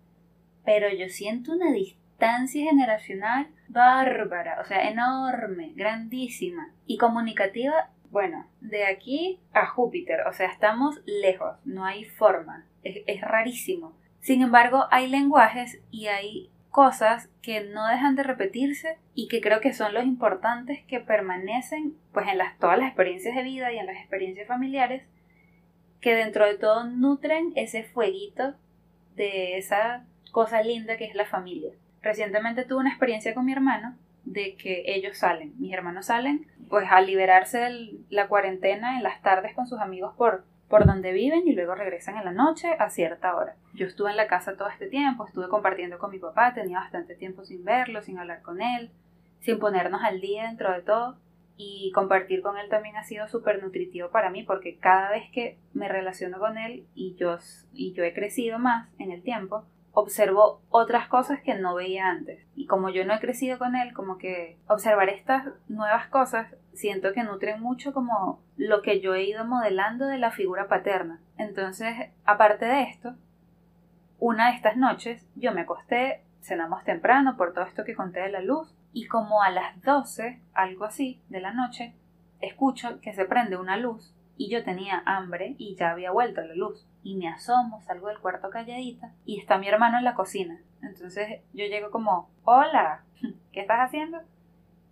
Pero 0.65 0.89
yo 0.89 1.09
siento 1.09 1.53
una 1.53 1.71
distancia 1.71 2.65
generacional 2.65 3.47
bárbara, 3.69 4.59
o 4.61 4.65
sea, 4.65 4.89
enorme, 4.89 5.71
grandísima 5.75 6.73
y 6.85 6.97
comunicativa. 6.97 7.89
Bueno, 8.11 8.47
de 8.59 8.85
aquí 8.85 9.39
a 9.53 9.65
Júpiter, 9.65 10.21
o 10.27 10.33
sea, 10.33 10.47
estamos 10.47 11.01
lejos, 11.05 11.55
no 11.63 11.85
hay 11.85 12.03
forma, 12.05 12.65
es, 12.83 13.03
es 13.07 13.21
rarísimo. 13.21 13.93
Sin 14.19 14.41
embargo, 14.41 14.85
hay 14.91 15.07
lenguajes 15.07 15.79
y 15.91 16.07
hay 16.07 16.49
cosas 16.69 17.29
que 17.41 17.61
no 17.61 17.87
dejan 17.87 18.15
de 18.15 18.23
repetirse 18.23 18.97
y 19.15 19.27
que 19.27 19.41
creo 19.41 19.59
que 19.61 19.73
son 19.73 19.93
los 19.93 20.03
importantes 20.03 20.83
que 20.85 20.99
permanecen 20.99 21.95
pues 22.11 22.27
en 22.27 22.37
las, 22.37 22.57
todas 22.57 22.77
las 22.77 22.87
experiencias 22.87 23.35
de 23.35 23.43
vida 23.43 23.71
y 23.71 23.77
en 23.77 23.85
las 23.85 23.97
experiencias 23.97 24.47
familiares 24.47 25.03
que 26.01 26.15
dentro 26.15 26.45
de 26.45 26.57
todo 26.57 26.85
nutren 26.85 27.51
ese 27.55 27.83
fueguito 27.83 28.53
de 29.15 29.57
esa 29.57 30.05
cosa 30.31 30.61
linda 30.61 30.97
que 30.97 31.05
es 31.05 31.15
la 31.15 31.25
familia. 31.25 31.71
Recientemente 32.01 32.63
tuve 32.63 32.79
una 32.79 32.89
experiencia 32.89 33.33
con 33.33 33.45
mi 33.45 33.51
hermano 33.51 33.95
de 34.23 34.55
que 34.55 34.83
ellos 34.85 35.17
salen, 35.17 35.53
mis 35.59 35.73
hermanos 35.73 36.07
salen 36.07 36.47
pues 36.69 36.87
a 36.91 37.01
liberarse 37.01 37.57
de 37.57 37.97
la 38.09 38.27
cuarentena 38.27 38.97
en 38.97 39.03
las 39.03 39.21
tardes 39.21 39.55
con 39.55 39.65
sus 39.65 39.79
amigos 39.79 40.13
por 40.15 40.43
por 40.69 40.85
donde 40.85 41.11
viven 41.11 41.47
y 41.47 41.53
luego 41.53 41.73
regresan 41.73 42.17
en 42.17 42.25
la 42.25 42.31
noche 42.31 42.69
a 42.77 42.89
cierta 42.89 43.35
hora. 43.35 43.55
Yo 43.73 43.87
estuve 43.87 44.11
en 44.11 44.17
la 44.17 44.27
casa 44.27 44.55
todo 44.55 44.69
este 44.69 44.87
tiempo, 44.87 45.25
estuve 45.25 45.49
compartiendo 45.49 45.97
con 45.97 46.11
mi 46.11 46.19
papá, 46.19 46.53
tenía 46.53 46.79
bastante 46.79 47.15
tiempo 47.15 47.43
sin 47.43 47.65
verlo, 47.65 48.03
sin 48.03 48.19
hablar 48.19 48.43
con 48.43 48.61
él, 48.61 48.91
sin 49.41 49.57
ponernos 49.57 50.01
al 50.03 50.21
día 50.21 50.43
dentro 50.43 50.71
de 50.71 50.81
todo. 50.81 51.17
Y 51.61 51.91
compartir 51.91 52.41
con 52.41 52.57
él 52.57 52.69
también 52.69 52.95
ha 52.95 53.03
sido 53.03 53.27
súper 53.27 53.61
nutritivo 53.61 54.11
para 54.11 54.29
mí 54.29 54.43
porque 54.43 54.77
cada 54.77 55.11
vez 55.11 55.29
que 55.33 55.57
me 55.73 55.89
relaciono 55.89 56.39
con 56.39 56.57
él 56.57 56.87
y 56.95 57.15
yo, 57.15 57.37
y 57.73 57.91
yo 57.91 58.05
he 58.05 58.13
crecido 58.13 58.59
más 58.59 58.87
en 58.97 59.11
el 59.11 59.21
tiempo, 59.23 59.65
observo 59.91 60.61
otras 60.69 61.09
cosas 61.09 61.41
que 61.41 61.55
no 61.55 61.75
veía 61.75 62.07
antes. 62.07 62.47
Y 62.55 62.65
como 62.65 62.89
yo 62.89 63.03
no 63.03 63.13
he 63.13 63.19
crecido 63.19 63.57
con 63.57 63.75
él, 63.75 63.91
como 63.91 64.17
que 64.17 64.57
observar 64.69 65.09
estas 65.09 65.49
nuevas 65.67 66.07
cosas 66.07 66.55
siento 66.71 67.11
que 67.11 67.23
nutren 67.23 67.59
mucho 67.59 67.91
como 67.91 68.41
lo 68.55 68.81
que 68.81 69.01
yo 69.01 69.13
he 69.13 69.25
ido 69.25 69.43
modelando 69.43 70.07
de 70.07 70.17
la 70.17 70.31
figura 70.31 70.69
paterna. 70.69 71.19
Entonces, 71.37 71.93
aparte 72.23 72.63
de 72.67 72.83
esto, 72.83 73.15
una 74.17 74.51
de 74.51 74.55
estas 74.55 74.77
noches 74.77 75.27
yo 75.35 75.53
me 75.53 75.61
acosté, 75.61 76.23
cenamos 76.39 76.85
temprano 76.85 77.35
por 77.35 77.51
todo 77.51 77.65
esto 77.65 77.83
que 77.83 77.95
conté 77.95 78.21
de 78.21 78.31
la 78.31 78.39
luz, 78.39 78.73
y 78.93 79.07
como 79.07 79.41
a 79.41 79.49
las 79.49 79.81
12, 79.81 80.41
algo 80.53 80.85
así, 80.85 81.21
de 81.29 81.41
la 81.41 81.53
noche, 81.53 81.93
escucho 82.41 82.99
que 83.01 83.13
se 83.13 83.25
prende 83.25 83.57
una 83.57 83.77
luz 83.77 84.13
y 84.37 84.49
yo 84.49 84.63
tenía 84.63 85.03
hambre 85.05 85.55
y 85.57 85.75
ya 85.75 85.91
había 85.91 86.11
vuelto 86.11 86.41
la 86.41 86.55
luz 86.55 86.85
y 87.03 87.15
me 87.15 87.27
asomo, 87.27 87.81
salgo 87.81 88.07
del 88.07 88.19
cuarto 88.19 88.49
calladita 88.49 89.13
y 89.25 89.39
está 89.39 89.57
mi 89.57 89.67
hermano 89.67 89.97
en 89.97 90.03
la 90.03 90.15
cocina. 90.15 90.59
Entonces 90.81 91.41
yo 91.53 91.65
llego 91.65 91.91
como, 91.91 92.29
hola, 92.43 93.03
¿qué 93.51 93.61
estás 93.61 93.79
haciendo? 93.79 94.19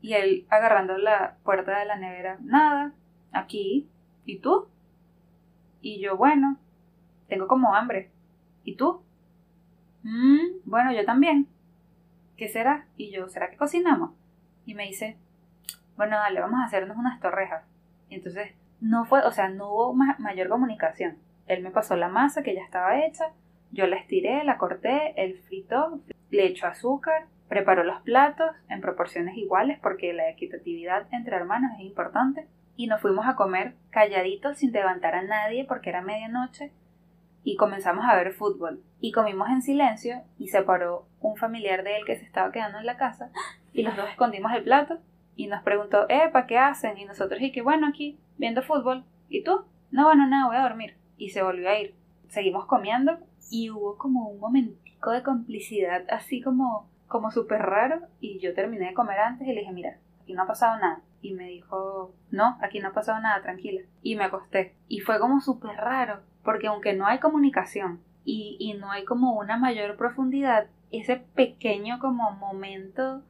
Y 0.01 0.13
él 0.13 0.45
agarrando 0.49 0.97
la 0.97 1.37
puerta 1.43 1.79
de 1.79 1.85
la 1.85 1.97
nevera, 1.97 2.37
nada, 2.41 2.93
aquí, 3.31 3.89
¿y 4.25 4.39
tú? 4.39 4.67
Y 5.81 6.01
yo, 6.01 6.17
bueno, 6.17 6.57
tengo 7.27 7.47
como 7.47 7.73
hambre. 7.73 8.11
¿Y 8.63 8.75
tú? 8.75 9.01
Mmm, 10.03 10.59
bueno, 10.65 10.91
yo 10.91 11.05
también. 11.05 11.47
¿Qué 12.37 12.47
será? 12.47 12.85
Y 12.95 13.11
yo, 13.11 13.27
¿será 13.29 13.49
que 13.49 13.57
cocinamos? 13.57 14.11
Y 14.65 14.75
me 14.75 14.83
dice, 14.83 15.17
bueno, 15.95 16.17
dale, 16.17 16.39
vamos 16.39 16.61
a 16.61 16.65
hacernos 16.65 16.95
unas 16.95 17.19
torrejas. 17.19 17.65
Y 18.09 18.15
entonces 18.15 18.51
no 18.79 19.05
fue, 19.05 19.21
o 19.23 19.31
sea, 19.31 19.49
no 19.49 19.73
hubo 19.73 19.93
mayor 19.93 20.47
comunicación. 20.47 21.17
Él 21.47 21.63
me 21.63 21.71
pasó 21.71 21.95
la 21.95 22.09
masa 22.09 22.43
que 22.43 22.53
ya 22.53 22.63
estaba 22.63 23.03
hecha, 23.03 23.31
yo 23.71 23.87
la 23.87 23.95
estiré, 23.97 24.43
la 24.43 24.57
corté, 24.57 25.13
él 25.17 25.39
fritó, 25.47 25.99
le 26.29 26.45
echó 26.45 26.67
azúcar, 26.67 27.25
preparó 27.47 27.83
los 27.83 28.01
platos 28.01 28.51
en 28.69 28.81
proporciones 28.81 29.35
iguales 29.37 29.79
porque 29.81 30.13
la 30.13 30.29
equitatividad 30.29 31.07
entre 31.11 31.35
hermanos 31.35 31.71
es 31.77 31.85
importante 31.85 32.47
y 32.75 32.87
nos 32.87 33.01
fuimos 33.01 33.25
a 33.25 33.35
comer 33.35 33.75
calladitos 33.89 34.57
sin 34.57 34.71
levantar 34.71 35.15
a 35.15 35.23
nadie 35.23 35.65
porque 35.65 35.89
era 35.89 36.01
medianoche 36.01 36.71
y 37.47 37.55
comenzamos 37.55 38.03
a 38.03 38.13
ver 38.17 38.33
fútbol 38.33 38.83
y 38.99 39.13
comimos 39.13 39.47
en 39.47 39.61
silencio 39.61 40.21
y 40.37 40.49
se 40.49 40.63
paró 40.63 41.07
un 41.21 41.37
familiar 41.37 41.81
de 41.81 41.95
él 41.95 42.03
que 42.05 42.17
se 42.17 42.25
estaba 42.25 42.51
quedando 42.51 42.77
en 42.77 42.85
la 42.85 42.97
casa 42.97 43.31
y 43.71 43.83
los 43.83 43.95
dos 43.95 44.09
escondimos 44.09 44.51
el 44.51 44.65
plato 44.65 44.99
y 45.37 45.47
nos 45.47 45.63
preguntó, 45.63 46.07
¿para 46.33 46.45
¿qué 46.45 46.57
hacen? 46.57 46.97
Y 46.97 47.05
nosotros 47.05 47.39
y 47.41 47.61
bueno, 47.61 47.87
aquí 47.87 48.19
viendo 48.37 48.61
fútbol. 48.63 49.05
¿Y 49.29 49.45
tú? 49.45 49.61
No, 49.91 50.07
bueno, 50.07 50.27
nada, 50.27 50.47
voy 50.47 50.57
a 50.57 50.63
dormir 50.63 50.97
y 51.17 51.29
se 51.29 51.41
volvió 51.41 51.69
a 51.69 51.79
ir. 51.79 51.95
Seguimos 52.27 52.65
comiendo 52.65 53.17
y 53.49 53.69
hubo 53.69 53.97
como 53.97 54.27
un 54.27 54.41
momentico 54.41 55.11
de 55.11 55.23
complicidad 55.23 56.03
así 56.09 56.41
como, 56.41 56.89
como 57.07 57.31
súper 57.31 57.61
raro 57.61 58.01
y 58.19 58.39
yo 58.39 58.53
terminé 58.55 58.87
de 58.87 58.93
comer 58.93 59.19
antes 59.19 59.47
y 59.47 59.53
le 59.53 59.61
dije, 59.61 59.71
mira, 59.71 59.99
aquí 60.21 60.33
no 60.33 60.43
ha 60.43 60.47
pasado 60.47 60.77
nada. 60.79 60.99
Y 61.21 61.33
me 61.33 61.47
dijo, 61.47 62.13
no, 62.31 62.57
aquí 62.61 62.79
no 62.79 62.89
ha 62.89 62.93
pasado 62.93 63.19
nada, 63.19 63.41
tranquila. 63.41 63.81
Y 64.01 64.15
me 64.15 64.25
acosté. 64.25 64.75
Y 64.87 64.99
fue 64.99 65.19
como 65.19 65.41
súper 65.41 65.75
raro, 65.75 66.21
porque 66.43 66.67
aunque 66.67 66.93
no 66.93 67.07
hay 67.07 67.19
comunicación 67.19 68.01
y, 68.23 68.57
y 68.59 68.73
no 68.73 68.91
hay 68.91 69.03
como 69.03 69.37
una 69.37 69.57
mayor 69.57 69.97
profundidad, 69.97 70.67
ese 70.91 71.17
pequeño 71.17 71.99
como 71.99 72.31
momento 72.31 73.23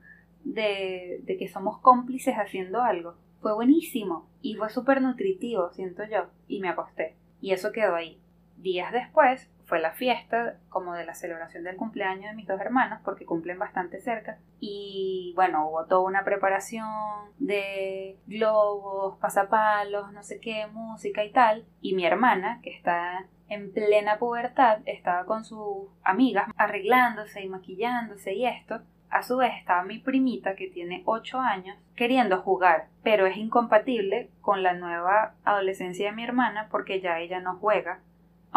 de, 0.44 1.22
de 1.24 1.38
que 1.38 1.48
somos 1.48 1.79
cómplices 1.79 2.36
haciendo 2.36 2.82
algo, 2.82 3.15
fue 3.41 3.53
buenísimo 3.53 4.27
y 4.41 4.56
fue 4.56 4.70
súper 4.70 5.01
nutritivo, 5.01 5.72
siento 5.72 6.03
yo, 6.06 6.27
y 6.48 6.60
me 6.60 6.70
acosté. 6.70 7.15
Y 7.41 7.51
eso 7.51 7.72
quedó 7.72 7.96
ahí. 7.96 8.20
Días 8.58 8.91
después 8.91 9.50
fue 9.67 9.79
la 9.79 9.91
fiesta 9.91 10.55
como 10.69 10.93
de 10.93 11.05
la 11.05 11.13
celebración 11.13 11.63
del 11.63 11.75
cumpleaños 11.75 12.31
de 12.31 12.36
mis 12.36 12.47
dos 12.47 12.59
hermanos 12.59 13.00
porque 13.03 13.25
cumplen 13.25 13.59
bastante 13.59 14.00
cerca. 14.00 14.39
Y 14.59 15.33
bueno 15.36 15.67
hubo 15.67 15.86
toda 15.86 16.01
una 16.01 16.24
preparación 16.24 16.88
de 17.38 18.17
globos, 18.27 19.17
pasapalos, 19.19 20.12
no 20.13 20.24
sé 20.24 20.39
qué, 20.39 20.67
música 20.67 21.24
y 21.24 21.31
tal. 21.31 21.65
Y 21.81 21.95
mi 21.95 22.05
hermana 22.05 22.59
que 22.63 22.74
está 22.74 23.25
en 23.50 23.74
plena 23.74 24.17
pubertad 24.17 24.79
estaba 24.86 25.25
con 25.25 25.43
sus 25.43 25.89
amigas 26.03 26.50
arreglándose 26.55 27.43
y 27.43 27.50
maquillándose 27.50 28.33
y 28.33 28.45
esto. 28.45 28.81
A 29.09 29.24
su 29.24 29.38
vez 29.38 29.53
estaba 29.57 29.83
mi 29.83 30.00
primita, 30.00 30.55
que 30.55 30.67
tiene 30.67 31.01
8 31.05 31.39
años, 31.39 31.77
queriendo 31.95 32.41
jugar, 32.41 32.88
pero 33.03 33.25
es 33.25 33.38
incompatible 33.38 34.29
con 34.41 34.63
la 34.63 34.74
nueva 34.74 35.33
adolescencia 35.45 36.09
de 36.09 36.15
mi 36.15 36.25
hermana 36.25 36.67
porque 36.69 37.00
ya 37.00 37.19
ella 37.19 37.39
no 37.39 37.55
juega. 37.55 38.01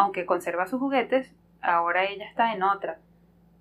Aunque 0.01 0.25
conserva 0.25 0.65
sus 0.65 0.79
juguetes, 0.79 1.31
ahora 1.61 2.05
ella 2.05 2.25
está 2.25 2.55
en 2.55 2.63
otra. 2.63 2.97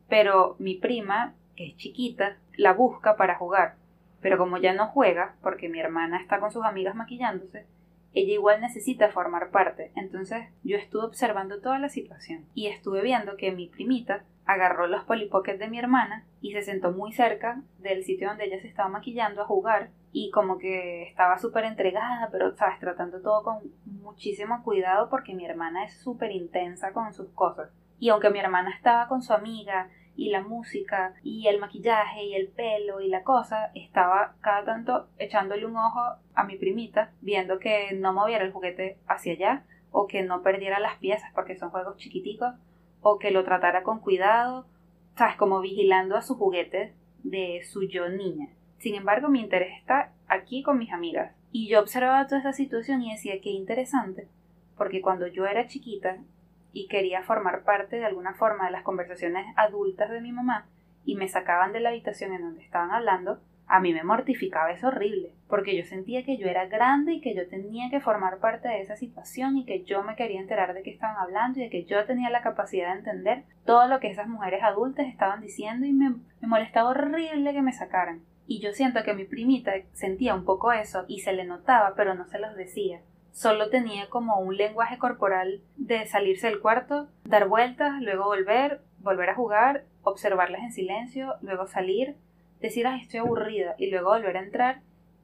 Pero 0.08 0.56
mi 0.58 0.74
prima, 0.74 1.34
que 1.54 1.66
es 1.66 1.76
chiquita, 1.76 2.38
la 2.56 2.72
busca 2.72 3.14
para 3.16 3.34
jugar. 3.34 3.74
Pero 4.22 4.38
como 4.38 4.56
ya 4.56 4.72
no 4.72 4.86
juega, 4.86 5.34
porque 5.42 5.68
mi 5.68 5.80
hermana 5.80 6.16
está 6.18 6.40
con 6.40 6.50
sus 6.50 6.64
amigas 6.64 6.94
maquillándose, 6.94 7.66
ella 8.12 8.32
igual 8.32 8.60
necesita 8.60 9.10
formar 9.10 9.50
parte. 9.50 9.92
Entonces 9.94 10.48
yo 10.62 10.76
estuve 10.76 11.04
observando 11.04 11.60
toda 11.60 11.78
la 11.78 11.88
situación 11.88 12.46
y 12.54 12.66
estuve 12.66 13.02
viendo 13.02 13.36
que 13.36 13.52
mi 13.52 13.68
primita 13.68 14.24
agarró 14.44 14.88
los 14.88 15.04
polipockets 15.04 15.60
de 15.60 15.68
mi 15.68 15.78
hermana 15.78 16.24
y 16.40 16.52
se 16.52 16.62
sentó 16.62 16.90
muy 16.90 17.12
cerca 17.12 17.62
del 17.78 18.02
sitio 18.04 18.28
donde 18.28 18.46
ella 18.46 18.60
se 18.60 18.66
estaba 18.66 18.88
maquillando 18.88 19.42
a 19.42 19.46
jugar 19.46 19.90
y 20.12 20.30
como 20.30 20.58
que 20.58 21.04
estaba 21.04 21.38
súper 21.38 21.64
entregada, 21.64 22.28
pero 22.32 22.56
sabes, 22.56 22.80
tratando 22.80 23.20
todo 23.20 23.44
con 23.44 23.58
muchísimo 23.84 24.64
cuidado 24.64 25.08
porque 25.08 25.34
mi 25.34 25.46
hermana 25.46 25.84
es 25.84 26.00
súper 26.00 26.32
intensa 26.32 26.92
con 26.92 27.12
sus 27.12 27.30
cosas. 27.30 27.70
Y 28.00 28.08
aunque 28.08 28.30
mi 28.30 28.40
hermana 28.40 28.70
estaba 28.74 29.06
con 29.06 29.22
su 29.22 29.32
amiga 29.32 29.88
y 30.16 30.30
la 30.30 30.42
música 30.42 31.14
y 31.22 31.46
el 31.46 31.60
maquillaje 31.60 32.24
y 32.24 32.34
el 32.34 32.48
pelo 32.48 33.00
y 33.00 33.08
la 33.08 33.22
cosa, 33.22 33.70
estaba 33.74 34.34
cada 34.40 34.64
tanto 34.64 35.08
echándole 35.18 35.66
un 35.66 35.76
ojo 35.76 36.00
a 36.34 36.44
mi 36.44 36.56
primita, 36.56 37.12
viendo 37.20 37.58
que 37.58 37.92
no 37.94 38.12
moviera 38.12 38.44
el 38.44 38.52
juguete 38.52 38.98
hacia 39.06 39.32
allá 39.32 39.64
o 39.90 40.06
que 40.06 40.22
no 40.22 40.42
perdiera 40.42 40.78
las 40.78 40.98
piezas 40.98 41.30
porque 41.34 41.56
son 41.56 41.70
juegos 41.70 41.96
chiquiticos 41.96 42.54
o 43.00 43.18
que 43.18 43.30
lo 43.30 43.44
tratara 43.44 43.82
con 43.82 44.00
cuidado, 44.00 44.66
sabes, 45.16 45.36
como 45.36 45.60
vigilando 45.60 46.16
a 46.16 46.22
su 46.22 46.34
juguete 46.36 46.94
de 47.22 47.62
su 47.64 47.82
yo 47.84 48.08
niña. 48.08 48.48
Sin 48.78 48.94
embargo, 48.94 49.28
mi 49.28 49.40
interés 49.40 49.78
está 49.78 50.12
aquí 50.26 50.62
con 50.62 50.78
mis 50.78 50.92
amigas. 50.92 51.34
Y 51.52 51.68
yo 51.68 51.80
observaba 51.80 52.26
toda 52.26 52.38
esta 52.38 52.52
situación 52.52 53.02
y 53.02 53.12
decía 53.12 53.40
que 53.40 53.50
interesante, 53.50 54.28
porque 54.76 55.02
cuando 55.02 55.26
yo 55.26 55.46
era 55.46 55.66
chiquita 55.66 56.18
y 56.72 56.88
quería 56.88 57.22
formar 57.22 57.64
parte 57.64 57.96
de 57.96 58.04
alguna 58.04 58.34
forma 58.34 58.66
de 58.66 58.72
las 58.72 58.82
conversaciones 58.82 59.46
adultas 59.56 60.10
de 60.10 60.20
mi 60.20 60.32
mamá 60.32 60.66
y 61.04 61.16
me 61.16 61.28
sacaban 61.28 61.72
de 61.72 61.80
la 61.80 61.90
habitación 61.90 62.32
en 62.32 62.42
donde 62.42 62.62
estaban 62.62 62.90
hablando, 62.90 63.40
a 63.66 63.78
mí 63.78 63.92
me 63.92 64.02
mortificaba 64.02 64.72
eso 64.72 64.88
horrible, 64.88 65.32
porque 65.48 65.76
yo 65.76 65.84
sentía 65.84 66.24
que 66.24 66.36
yo 66.36 66.48
era 66.48 66.66
grande 66.66 67.12
y 67.14 67.20
que 67.20 67.36
yo 67.36 67.46
tenía 67.48 67.88
que 67.88 68.00
formar 68.00 68.38
parte 68.38 68.68
de 68.68 68.80
esa 68.80 68.96
situación 68.96 69.56
y 69.56 69.64
que 69.64 69.84
yo 69.84 70.02
me 70.02 70.16
quería 70.16 70.40
enterar 70.40 70.74
de 70.74 70.82
qué 70.82 70.90
estaban 70.90 71.16
hablando 71.16 71.60
y 71.60 71.62
de 71.62 71.70
que 71.70 71.84
yo 71.84 72.04
tenía 72.04 72.30
la 72.30 72.42
capacidad 72.42 72.92
de 72.92 72.98
entender 72.98 73.44
todo 73.64 73.86
lo 73.86 74.00
que 74.00 74.10
esas 74.10 74.26
mujeres 74.26 74.64
adultas 74.64 75.06
estaban 75.06 75.40
diciendo 75.40 75.86
y 75.86 75.92
me, 75.92 76.10
me 76.10 76.48
molestaba 76.48 76.90
horrible 76.90 77.52
que 77.52 77.62
me 77.62 77.72
sacaran. 77.72 78.22
Y 78.48 78.60
yo 78.60 78.72
siento 78.72 79.04
que 79.04 79.14
mi 79.14 79.24
primita 79.24 79.70
sentía 79.92 80.34
un 80.34 80.44
poco 80.44 80.72
eso 80.72 81.04
y 81.06 81.20
se 81.20 81.32
le 81.32 81.44
notaba, 81.44 81.94
pero 81.94 82.14
no 82.14 82.26
se 82.26 82.40
los 82.40 82.56
decía. 82.56 83.00
Solo 83.32 83.70
tenía 83.70 84.08
como 84.08 84.40
un 84.40 84.56
lenguaje 84.56 84.98
corporal 84.98 85.60
de 85.76 86.06
salirse 86.06 86.48
del 86.48 86.60
cuarto, 86.60 87.08
dar 87.24 87.48
vueltas, 87.48 88.00
luego 88.00 88.24
volver, 88.24 88.82
volver 88.98 89.30
a 89.30 89.34
jugar, 89.34 89.84
observarlas 90.02 90.62
en 90.62 90.72
silencio, 90.72 91.36
luego 91.40 91.66
salir, 91.66 92.16
decir, 92.60 92.86
ay, 92.86 93.00
estoy 93.02 93.20
aburrida, 93.20 93.74
y 93.78 93.90
luego 93.90 94.10
volver 94.10 94.36
a 94.36 94.42
entrar 94.42 94.80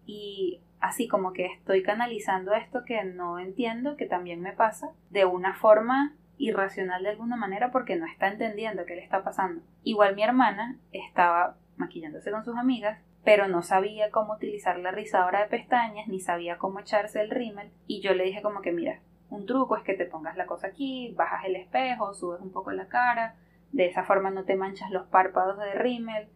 y 0.06 0.60
así 0.80 1.08
como 1.08 1.32
que 1.32 1.46
estoy 1.46 1.82
canalizando 1.82 2.54
esto 2.54 2.84
que 2.84 3.02
no 3.04 3.38
entiendo, 3.38 3.96
que 3.96 4.06
también 4.06 4.40
me 4.40 4.52
pasa, 4.52 4.90
de 5.10 5.24
una 5.24 5.54
forma 5.54 6.14
irracional 6.38 7.02
de 7.02 7.10
alguna 7.10 7.36
manera 7.36 7.70
porque 7.70 7.96
no 7.96 8.06
está 8.06 8.28
entendiendo 8.28 8.84
qué 8.84 8.94
le 8.94 9.02
está 9.02 9.24
pasando. 9.24 9.62
Igual 9.82 10.14
mi 10.14 10.22
hermana 10.22 10.78
estaba 10.92 11.56
maquillándose 11.76 12.30
con 12.30 12.44
sus 12.44 12.56
amigas, 12.56 13.00
pero 13.26 13.48
no 13.48 13.62
sabía 13.62 14.12
cómo 14.12 14.34
utilizar 14.34 14.78
la 14.78 14.92
rizadora 14.92 15.40
de 15.40 15.48
pestañas, 15.48 16.06
ni 16.06 16.20
sabía 16.20 16.58
cómo 16.58 16.78
echarse 16.78 17.20
el 17.20 17.30
rímel, 17.30 17.72
y 17.88 18.00
yo 18.00 18.14
le 18.14 18.22
dije 18.22 18.40
como 18.40 18.62
que 18.62 18.70
mira, 18.70 19.00
un 19.30 19.46
truco 19.46 19.76
es 19.76 19.82
que 19.82 19.94
te 19.94 20.06
pongas 20.06 20.36
la 20.36 20.46
cosa 20.46 20.68
aquí, 20.68 21.12
bajas 21.16 21.44
el 21.44 21.56
espejo, 21.56 22.14
subes 22.14 22.40
un 22.40 22.52
poco 22.52 22.70
la 22.70 22.86
cara, 22.86 23.34
de 23.72 23.86
esa 23.86 24.04
forma 24.04 24.30
no 24.30 24.44
te 24.44 24.54
manchas 24.54 24.92
los 24.92 25.08
párpados 25.08 25.58
de 25.58 25.74
rímel, 25.74 26.28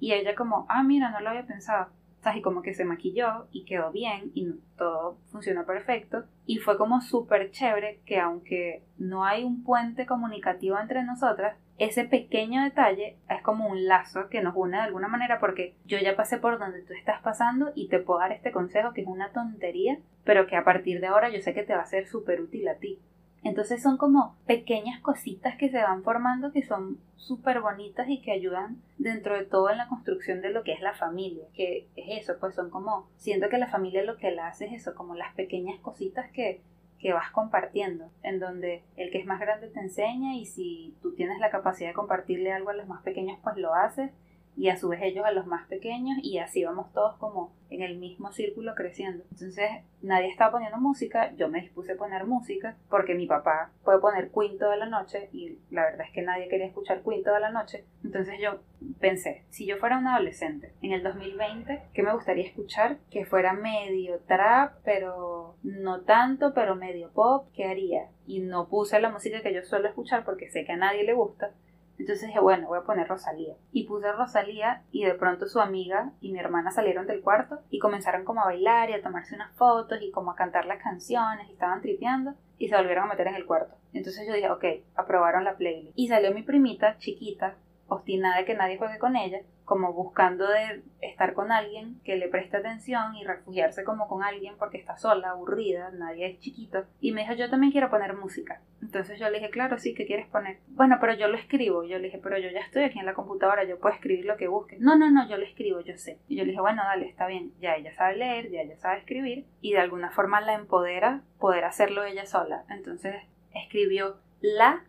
y 0.00 0.14
ella 0.14 0.34
como, 0.34 0.66
ah, 0.68 0.82
mira, 0.82 1.12
no 1.12 1.20
lo 1.20 1.30
había 1.30 1.46
pensado. 1.46 1.90
Y 2.34 2.40
como 2.40 2.62
que 2.62 2.74
se 2.74 2.84
maquilló 2.84 3.48
y 3.50 3.64
quedó 3.64 3.90
bien 3.90 4.30
y 4.34 4.52
todo 4.76 5.18
funcionó 5.32 5.66
perfecto. 5.66 6.24
Y 6.46 6.58
fue 6.58 6.78
como 6.78 7.00
súper 7.00 7.50
chévere 7.50 8.00
que 8.06 8.20
aunque 8.20 8.84
no 8.96 9.24
hay 9.24 9.42
un 9.42 9.64
puente 9.64 10.06
comunicativo 10.06 10.78
entre 10.78 11.02
nosotras, 11.02 11.56
ese 11.84 12.04
pequeño 12.04 12.62
detalle 12.62 13.16
es 13.28 13.42
como 13.42 13.66
un 13.66 13.86
lazo 13.86 14.28
que 14.28 14.40
nos 14.40 14.54
une 14.54 14.76
de 14.76 14.84
alguna 14.84 15.08
manera 15.08 15.40
porque 15.40 15.74
yo 15.84 15.98
ya 15.98 16.14
pasé 16.14 16.38
por 16.38 16.60
donde 16.60 16.82
tú 16.82 16.92
estás 16.92 17.20
pasando 17.22 17.72
y 17.74 17.88
te 17.88 17.98
puedo 17.98 18.20
dar 18.20 18.30
este 18.30 18.52
consejo 18.52 18.92
que 18.92 19.00
es 19.00 19.08
una 19.08 19.32
tontería, 19.32 19.98
pero 20.22 20.46
que 20.46 20.56
a 20.56 20.64
partir 20.64 21.00
de 21.00 21.08
ahora 21.08 21.30
yo 21.30 21.40
sé 21.40 21.54
que 21.54 21.64
te 21.64 21.74
va 21.74 21.82
a 21.82 21.86
ser 21.86 22.06
súper 22.06 22.40
útil 22.40 22.68
a 22.68 22.76
ti. 22.76 23.00
Entonces 23.42 23.82
son 23.82 23.96
como 23.96 24.36
pequeñas 24.46 25.00
cositas 25.00 25.56
que 25.56 25.70
se 25.70 25.82
van 25.82 26.04
formando 26.04 26.52
que 26.52 26.62
son 26.62 27.00
súper 27.16 27.60
bonitas 27.60 28.08
y 28.08 28.22
que 28.22 28.30
ayudan 28.30 28.80
dentro 28.98 29.36
de 29.36 29.44
todo 29.44 29.68
en 29.68 29.78
la 29.78 29.88
construcción 29.88 30.40
de 30.40 30.50
lo 30.50 30.62
que 30.62 30.74
es 30.74 30.80
la 30.80 30.94
familia, 30.94 31.46
que 31.52 31.88
es 31.96 32.22
eso, 32.22 32.34
pues 32.38 32.54
son 32.54 32.70
como, 32.70 33.08
siento 33.16 33.48
que 33.48 33.58
la 33.58 33.66
familia 33.66 34.04
lo 34.04 34.18
que 34.18 34.30
la 34.30 34.46
hace 34.46 34.66
es 34.66 34.74
eso, 34.74 34.94
como 34.94 35.16
las 35.16 35.34
pequeñas 35.34 35.80
cositas 35.80 36.30
que, 36.30 36.60
que 37.02 37.12
vas 37.12 37.30
compartiendo, 37.32 38.10
en 38.22 38.38
donde 38.38 38.84
el 38.96 39.10
que 39.10 39.18
es 39.18 39.26
más 39.26 39.40
grande 39.40 39.68
te 39.68 39.80
enseña 39.80 40.36
y 40.36 40.46
si 40.46 40.96
tú 41.02 41.14
tienes 41.14 41.40
la 41.40 41.50
capacidad 41.50 41.90
de 41.90 41.94
compartirle 41.94 42.52
algo 42.52 42.70
a 42.70 42.74
los 42.74 42.86
más 42.86 43.02
pequeños, 43.02 43.38
pues 43.42 43.56
lo 43.56 43.74
haces 43.74 44.12
y 44.56 44.68
a 44.68 44.76
su 44.76 44.88
vez 44.88 45.00
ellos 45.02 45.24
a 45.24 45.32
los 45.32 45.46
más 45.46 45.66
pequeños 45.66 46.18
y 46.22 46.38
así 46.38 46.64
vamos 46.64 46.92
todos 46.92 47.16
como 47.16 47.52
en 47.70 47.82
el 47.82 47.96
mismo 47.96 48.32
círculo 48.32 48.74
creciendo. 48.74 49.24
Entonces 49.30 49.70
nadie 50.02 50.28
estaba 50.28 50.52
poniendo 50.52 50.78
música, 50.78 51.32
yo 51.36 51.48
me 51.48 51.62
dispuse 51.62 51.92
a 51.92 51.96
poner 51.96 52.26
música 52.26 52.76
porque 52.90 53.14
mi 53.14 53.26
papá 53.26 53.70
puede 53.82 53.98
poner 53.98 54.30
Queen 54.30 54.58
toda 54.58 54.76
la 54.76 54.86
noche 54.86 55.30
y 55.32 55.58
la 55.70 55.84
verdad 55.84 56.06
es 56.06 56.12
que 56.12 56.22
nadie 56.22 56.48
quería 56.48 56.66
escuchar 56.66 57.02
Queen 57.02 57.22
toda 57.22 57.40
la 57.40 57.50
noche. 57.50 57.84
Entonces 58.04 58.34
yo 58.40 58.60
pensé, 59.00 59.44
si 59.48 59.66
yo 59.66 59.78
fuera 59.78 59.98
un 59.98 60.06
adolescente 60.06 60.74
en 60.82 60.92
el 60.92 61.02
2020, 61.02 61.82
¿qué 61.94 62.02
me 62.02 62.12
gustaría 62.12 62.46
escuchar? 62.46 62.98
Que 63.10 63.24
fuera 63.24 63.54
medio 63.54 64.18
trap, 64.20 64.74
pero 64.84 65.56
no 65.62 66.02
tanto, 66.02 66.52
pero 66.52 66.76
medio 66.76 67.10
pop, 67.10 67.46
¿qué 67.54 67.64
haría? 67.64 68.08
Y 68.26 68.40
no 68.40 68.68
puse 68.68 69.00
la 69.00 69.10
música 69.10 69.42
que 69.42 69.54
yo 69.54 69.62
suelo 69.62 69.88
escuchar 69.88 70.24
porque 70.24 70.50
sé 70.50 70.64
que 70.64 70.72
a 70.72 70.76
nadie 70.76 71.04
le 71.04 71.14
gusta 71.14 71.52
entonces 72.02 72.26
dije, 72.26 72.40
bueno, 72.40 72.66
voy 72.66 72.78
a 72.78 72.82
poner 72.82 73.06
Rosalía. 73.06 73.54
Y 73.70 73.84
puse 73.84 74.10
Rosalía 74.10 74.82
y 74.90 75.04
de 75.04 75.14
pronto 75.14 75.46
su 75.46 75.60
amiga 75.60 76.12
y 76.20 76.32
mi 76.32 76.40
hermana 76.40 76.72
salieron 76.72 77.06
del 77.06 77.20
cuarto 77.20 77.60
y 77.70 77.78
comenzaron 77.78 78.24
como 78.24 78.40
a 78.40 78.46
bailar 78.46 78.90
y 78.90 78.94
a 78.94 79.02
tomarse 79.02 79.36
unas 79.36 79.52
fotos 79.52 80.02
y 80.02 80.10
como 80.10 80.32
a 80.32 80.36
cantar 80.36 80.66
las 80.66 80.82
canciones 80.82 81.48
y 81.48 81.52
estaban 81.52 81.80
tripeando 81.80 82.34
y 82.58 82.68
se 82.68 82.76
volvieron 82.76 83.04
a 83.04 83.08
meter 83.08 83.28
en 83.28 83.36
el 83.36 83.46
cuarto. 83.46 83.76
Entonces 83.92 84.26
yo 84.26 84.34
dije, 84.34 84.50
ok, 84.50 84.64
aprobaron 84.96 85.44
la 85.44 85.56
playlist. 85.56 85.96
Y 85.96 86.08
salió 86.08 86.34
mi 86.34 86.42
primita 86.42 86.98
chiquita, 86.98 87.54
obstinada 87.86 88.38
de 88.38 88.44
que 88.46 88.54
nadie 88.54 88.78
juegue 88.78 88.98
con 88.98 89.14
ella, 89.14 89.38
como 89.64 89.92
buscando 89.92 90.46
de 90.48 90.82
estar 91.00 91.34
con 91.34 91.52
alguien 91.52 92.00
que 92.04 92.16
le 92.16 92.28
preste 92.28 92.56
atención 92.56 93.14
y 93.14 93.24
refugiarse 93.24 93.84
como 93.84 94.08
con 94.08 94.22
alguien 94.22 94.54
porque 94.58 94.78
está 94.78 94.96
sola, 94.96 95.30
aburrida, 95.30 95.90
nadie 95.92 96.26
es 96.26 96.38
chiquito. 96.40 96.84
Y 97.00 97.12
me 97.12 97.22
dijo, 97.22 97.34
yo 97.34 97.48
también 97.48 97.72
quiero 97.72 97.90
poner 97.90 98.14
música. 98.14 98.60
Entonces 98.82 99.18
yo 99.18 99.30
le 99.30 99.38
dije, 99.38 99.50
claro, 99.50 99.78
sí, 99.78 99.94
¿qué 99.94 100.06
quieres 100.06 100.26
poner? 100.26 100.58
Bueno, 100.68 100.98
pero 101.00 101.14
yo 101.14 101.28
lo 101.28 101.36
escribo. 101.36 101.84
Yo 101.84 101.98
le 101.98 102.04
dije, 102.04 102.18
pero 102.22 102.38
yo 102.38 102.50
ya 102.50 102.60
estoy 102.60 102.84
aquí 102.84 102.98
en 102.98 103.06
la 103.06 103.14
computadora, 103.14 103.64
yo 103.64 103.78
puedo 103.78 103.94
escribir 103.94 104.24
lo 104.24 104.36
que 104.36 104.48
busques. 104.48 104.80
No, 104.80 104.96
no, 104.96 105.10
no, 105.10 105.28
yo 105.28 105.36
lo 105.36 105.44
escribo, 105.44 105.80
yo 105.80 105.96
sé. 105.96 106.18
Y 106.28 106.36
yo 106.36 106.44
le 106.44 106.50
dije, 106.50 106.60
bueno, 106.60 106.82
dale, 106.82 107.06
está 107.06 107.26
bien. 107.26 107.52
Ya 107.60 107.76
ella 107.76 107.94
sabe 107.94 108.16
leer, 108.16 108.50
ya 108.50 108.62
ella 108.62 108.76
sabe 108.76 108.98
escribir. 108.98 109.46
Y 109.60 109.72
de 109.72 109.80
alguna 109.80 110.10
forma 110.10 110.40
la 110.40 110.54
empodera 110.54 111.22
poder 111.38 111.64
hacerlo 111.64 112.04
ella 112.04 112.26
sola. 112.26 112.64
Entonces 112.68 113.14
escribió 113.54 114.16
La 114.40 114.84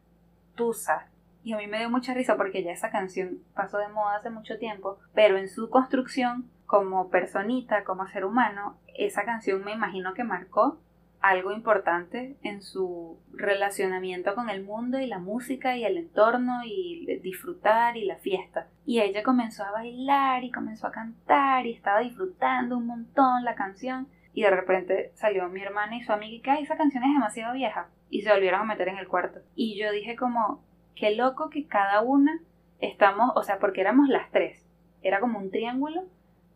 Tusa 0.56 1.08
y 1.44 1.54
a 1.54 1.58
mí 1.58 1.68
me 1.68 1.80
dio 1.80 1.90
mucha 1.90 2.14
risa 2.14 2.38
porque 2.38 2.64
ya 2.64 2.72
esa 2.72 2.90
canción 2.90 3.40
pasó 3.54 3.78
de 3.78 3.90
moda 3.90 4.16
hace 4.16 4.30
mucho 4.30 4.58
tiempo, 4.58 5.00
pero 5.14 5.38
en 5.38 5.50
su 5.50 5.70
construcción 5.70 6.50
como 6.66 7.10
personita, 7.10 7.84
como 7.84 8.08
ser 8.08 8.26
humano, 8.26 8.78
esa 8.96 9.26
canción 9.26 9.64
me 9.64 9.74
imagino 9.74 10.14
que 10.14 10.24
marcó 10.24 10.80
algo 11.24 11.54
importante 11.54 12.38
en 12.44 12.62
su 12.62 13.18
relacionamiento 13.32 14.36
con 14.36 14.50
el 14.50 14.62
mundo 14.62 15.00
y 15.00 15.08
la 15.08 15.20
música 15.20 15.78
y 15.78 15.86
el 15.86 15.98
entorno 15.98 16.64
y 16.66 17.20
disfrutar 17.24 17.96
y 17.96 18.04
la 18.04 18.18
fiesta. 18.18 18.68
Y 18.86 19.00
ella 19.00 19.24
comenzó 19.24 19.64
a 19.64 19.72
bailar 19.72 20.44
y 20.44 20.52
comenzó 20.52 20.88
a 20.88 20.92
cantar 20.92 21.66
y 21.66 21.72
estaba 21.72 22.02
disfrutando 22.02 22.78
un 22.78 22.88
montón 22.88 23.46
la 23.46 23.56
canción. 23.56 24.10
Y 24.34 24.42
de 24.42 24.50
repente 24.50 25.12
salió 25.16 25.48
mi 25.48 25.62
hermana 25.62 25.96
y 25.96 26.04
su 26.04 26.12
amiga 26.12 26.36
y 26.36 26.42
que 26.58 26.64
esa 26.64 26.76
canción 26.76 27.06
es 27.06 27.14
demasiado 27.14 27.54
vieja. 27.54 27.88
Y 28.10 28.24
se 28.24 28.34
volvieron 28.34 28.60
a 28.60 28.66
meter 28.66 28.90
en 28.90 28.98
el 28.98 29.08
cuarto. 29.08 29.40
Y 29.56 29.80
yo 29.80 29.94
dije 29.94 30.18
como, 30.18 30.62
qué 30.96 31.16
loco 31.16 31.50
que 31.50 31.68
cada 31.68 32.02
una 32.02 32.42
estamos, 32.80 33.32
o 33.36 33.44
sea, 33.44 33.60
porque 33.60 33.82
éramos 33.82 34.10
las 34.10 34.30
tres, 34.32 34.66
era 35.02 35.20
como 35.20 35.40
un 35.40 35.52
triángulo 35.52 36.04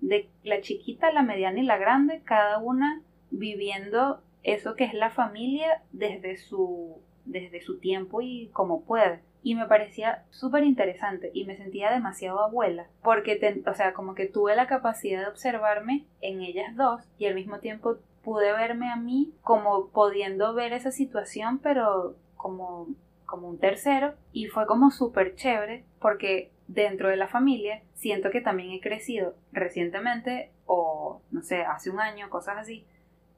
de 0.02 0.30
la 0.44 0.62
chiquita, 0.62 1.12
la 1.12 1.24
mediana 1.24 1.60
y 1.60 1.64
la 1.64 1.78
grande, 1.78 2.22
cada 2.24 2.60
una 2.60 3.02
viviendo 3.32 4.22
eso 4.44 4.76
que 4.76 4.86
es 4.86 4.94
la 4.94 5.10
familia 5.10 5.84
desde 5.92 6.38
su, 6.38 7.02
desde 7.26 7.62
su 7.62 7.80
tiempo 7.80 8.22
y 8.22 8.50
como 8.54 8.84
puede. 8.84 9.22
Y 9.44 9.56
me 9.56 9.66
parecía 9.66 10.26
súper 10.30 10.64
interesante 10.64 11.32
y 11.34 11.46
me 11.46 11.56
sentía 11.56 11.92
demasiado 11.92 12.40
abuela, 12.40 12.88
porque, 13.02 13.64
o 13.66 13.74
sea, 13.74 13.94
como 13.94 14.16
que 14.16 14.28
tuve 14.28 14.56
la 14.56 14.68
capacidad 14.68 15.22
de 15.22 15.28
observarme 15.28 16.06
en 16.22 16.42
ellas 16.42 16.76
dos 16.76 17.02
y 17.18 17.26
al 17.26 17.36
mismo 17.36 17.60
tiempo 17.60 17.98
pude 18.24 18.52
verme 18.52 18.90
a 18.92 18.98
mí 18.98 19.34
como 19.42 19.88
pudiendo 19.88 20.54
ver 20.54 20.74
esa 20.74 20.92
situación, 20.92 21.60
pero 21.60 22.16
como 22.36 22.88
como 23.28 23.48
un 23.48 23.60
tercero 23.60 24.16
y 24.32 24.48
fue 24.48 24.66
como 24.66 24.90
súper 24.90 25.36
chévere 25.36 25.86
porque 26.00 26.52
dentro 26.68 27.10
de 27.10 27.18
la 27.18 27.28
familia 27.28 27.84
siento 27.94 28.32
que 28.32 28.42
también 28.42 28.72
he 28.72 28.82
crecido 28.82 29.36
recientemente 29.52 30.52
o 30.66 31.22
no 31.30 31.44
sé, 31.44 31.62
hace 31.62 31.92
un 31.92 32.00
año, 32.00 32.30
cosas 32.30 32.58
así. 32.58 32.86